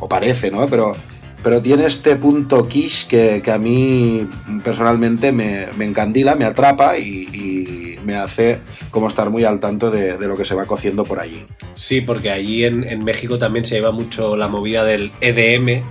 [0.00, 0.66] o parece, ¿no?
[0.66, 0.96] Pero,
[1.42, 4.28] pero tiene este punto quiche que, que a mí
[4.64, 8.58] personalmente me, encandila, me atrapa y, y me hace
[8.90, 11.46] como estar muy al tanto de, de lo que se va cociendo por allí.
[11.76, 15.82] Sí, porque allí en, en México también se lleva mucho la movida del EDM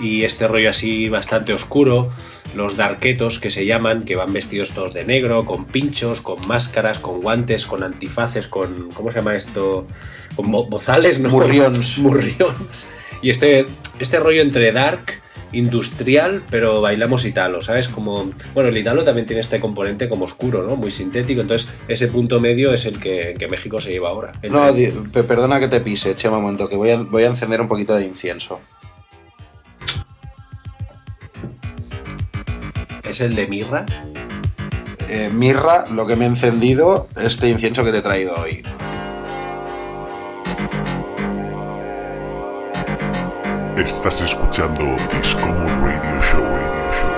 [0.00, 2.10] y este rollo así bastante oscuro.
[2.56, 6.98] Los darquetos que se llaman, que van vestidos todos de negro, con pinchos, con máscaras,
[6.98, 8.90] con guantes, con antifaces, con.
[8.94, 9.86] ¿Cómo se llama esto?
[10.34, 11.28] Con bo- bozales, ¿no?
[11.28, 11.98] Murrions.
[11.98, 12.86] Murrions.
[13.22, 13.66] Y este,
[13.98, 15.20] este rollo entre dark,
[15.52, 17.88] industrial, pero bailamos italo, ¿sabes?
[17.88, 18.30] Como.
[18.54, 20.76] Bueno, el italo también tiene este componente como oscuro, ¿no?
[20.76, 21.42] Muy sintético.
[21.42, 24.32] Entonces, ese punto medio es el que, que México se lleva ahora.
[24.50, 24.72] No,
[25.26, 27.94] perdona que te pise, Chema, un momento, que voy a, voy a encender un poquito
[27.94, 28.60] de incienso.
[33.08, 33.86] ¿Es el de mirra?
[35.08, 38.62] Eh, mirra, lo que me he encendido, este incienso que te he traído hoy.
[43.78, 44.84] Estás escuchando
[45.16, 46.42] Discommon Radio Show.
[46.42, 47.10] Radio Show.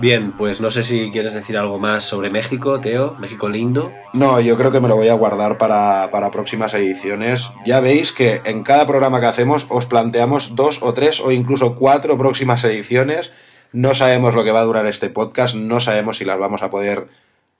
[0.00, 3.16] Bien, pues no sé si quieres decir algo más sobre México, Teo.
[3.18, 3.90] México lindo.
[4.12, 7.50] No, yo creo que me lo voy a guardar para, para próximas ediciones.
[7.66, 11.74] Ya veis que en cada programa que hacemos os planteamos dos o tres o incluso
[11.74, 13.32] cuatro próximas ediciones.
[13.74, 16.70] No sabemos lo que va a durar este podcast, no sabemos si las vamos a
[16.70, 17.08] poder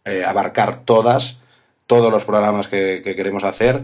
[0.04, 1.40] eh, abarcar todas,
[1.88, 3.82] todos los programas que, que queremos hacer.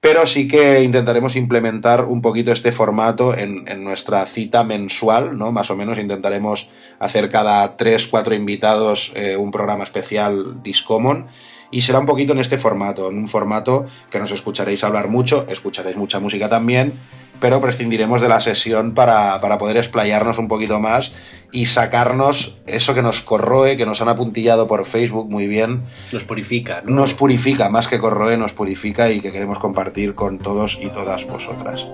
[0.00, 5.52] Pero sí que intentaremos implementar un poquito este formato en, en nuestra cita mensual, ¿no?
[5.52, 6.68] Más o menos intentaremos
[6.98, 11.28] hacer cada tres, cuatro invitados eh, un programa especial Discommon.
[11.70, 15.46] Y será un poquito en este formato, en un formato que nos escucharéis hablar mucho,
[15.48, 16.98] escucharéis mucha música también,
[17.42, 21.12] pero prescindiremos de la sesión para, para poder explayarnos un poquito más
[21.50, 25.82] y sacarnos eso que nos corroe, que nos han apuntillado por Facebook muy bien,
[26.12, 26.94] Nos purifica, ¿no?
[26.94, 31.26] nos purifica, más que corroe, nos purifica y que queremos compartir con todos y todas
[31.26, 31.88] vosotras.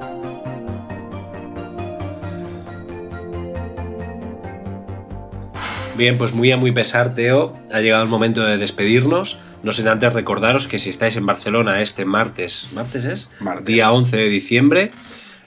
[5.96, 7.56] Bien, pues muy a muy pesar, Teo.
[7.72, 9.38] Ha llegado el momento de despedirnos.
[9.64, 13.30] No sin antes recordaros que si estáis en Barcelona este martes, ¿martes es?
[13.40, 13.64] Martes.
[13.64, 14.90] Día 11 de diciembre,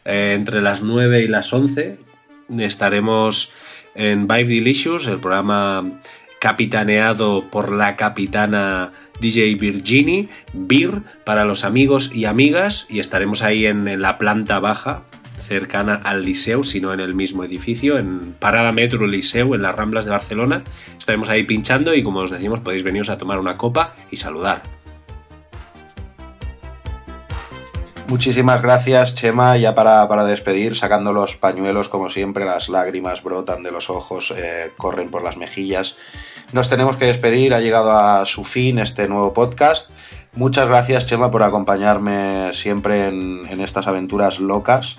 [0.05, 1.97] eh, entre las 9 y las 11,
[2.59, 3.51] estaremos
[3.95, 5.99] en Vibe Delicious, el programa
[6.39, 13.67] capitaneado por la capitana DJ Virginie, Beer, para los amigos y amigas, y estaremos ahí
[13.67, 15.03] en, en la planta baja,
[15.41, 20.05] cercana al Liceu, sino en el mismo edificio, en Parada Metro Liceu, en las Ramblas
[20.05, 20.63] de Barcelona.
[20.97, 24.80] Estaremos ahí pinchando y como os decimos, podéis veniros a tomar una copa y saludar.
[28.11, 29.55] Muchísimas gracias, Chema.
[29.55, 34.33] Ya para, para despedir, sacando los pañuelos, como siempre, las lágrimas brotan de los ojos,
[34.35, 35.95] eh, corren por las mejillas.
[36.51, 39.91] Nos tenemos que despedir, ha llegado a su fin este nuevo podcast.
[40.33, 44.97] Muchas gracias, Chema, por acompañarme siempre en, en estas aventuras locas,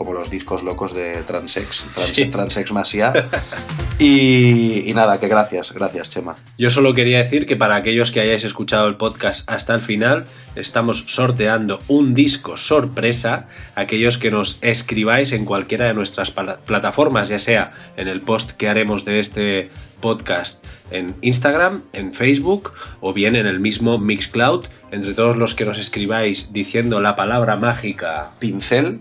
[0.00, 2.24] como los discos locos de Transex, Trans, Sí.
[2.24, 3.12] Transex Masia.
[4.02, 6.34] Y, y nada, que gracias, gracias, Chema.
[6.56, 10.24] Yo solo quería decir que para aquellos que hayáis escuchado el podcast hasta el final,
[10.54, 13.46] estamos sorteando un disco sorpresa.
[13.74, 18.70] Aquellos que nos escribáis en cualquiera de nuestras plataformas, ya sea en el post que
[18.70, 19.68] haremos de este
[20.00, 22.72] podcast en Instagram, en Facebook
[23.02, 24.64] o bien en el mismo Mixcloud.
[24.92, 29.00] Entre todos los que nos escribáis diciendo la palabra mágica Pincel,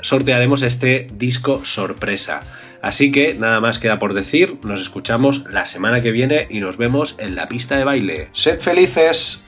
[0.00, 2.40] sortearemos este disco sorpresa.
[2.82, 6.76] Así que nada más queda por decir, nos escuchamos la semana que viene y nos
[6.76, 8.28] vemos en la pista de baile.
[8.32, 9.42] sed felices.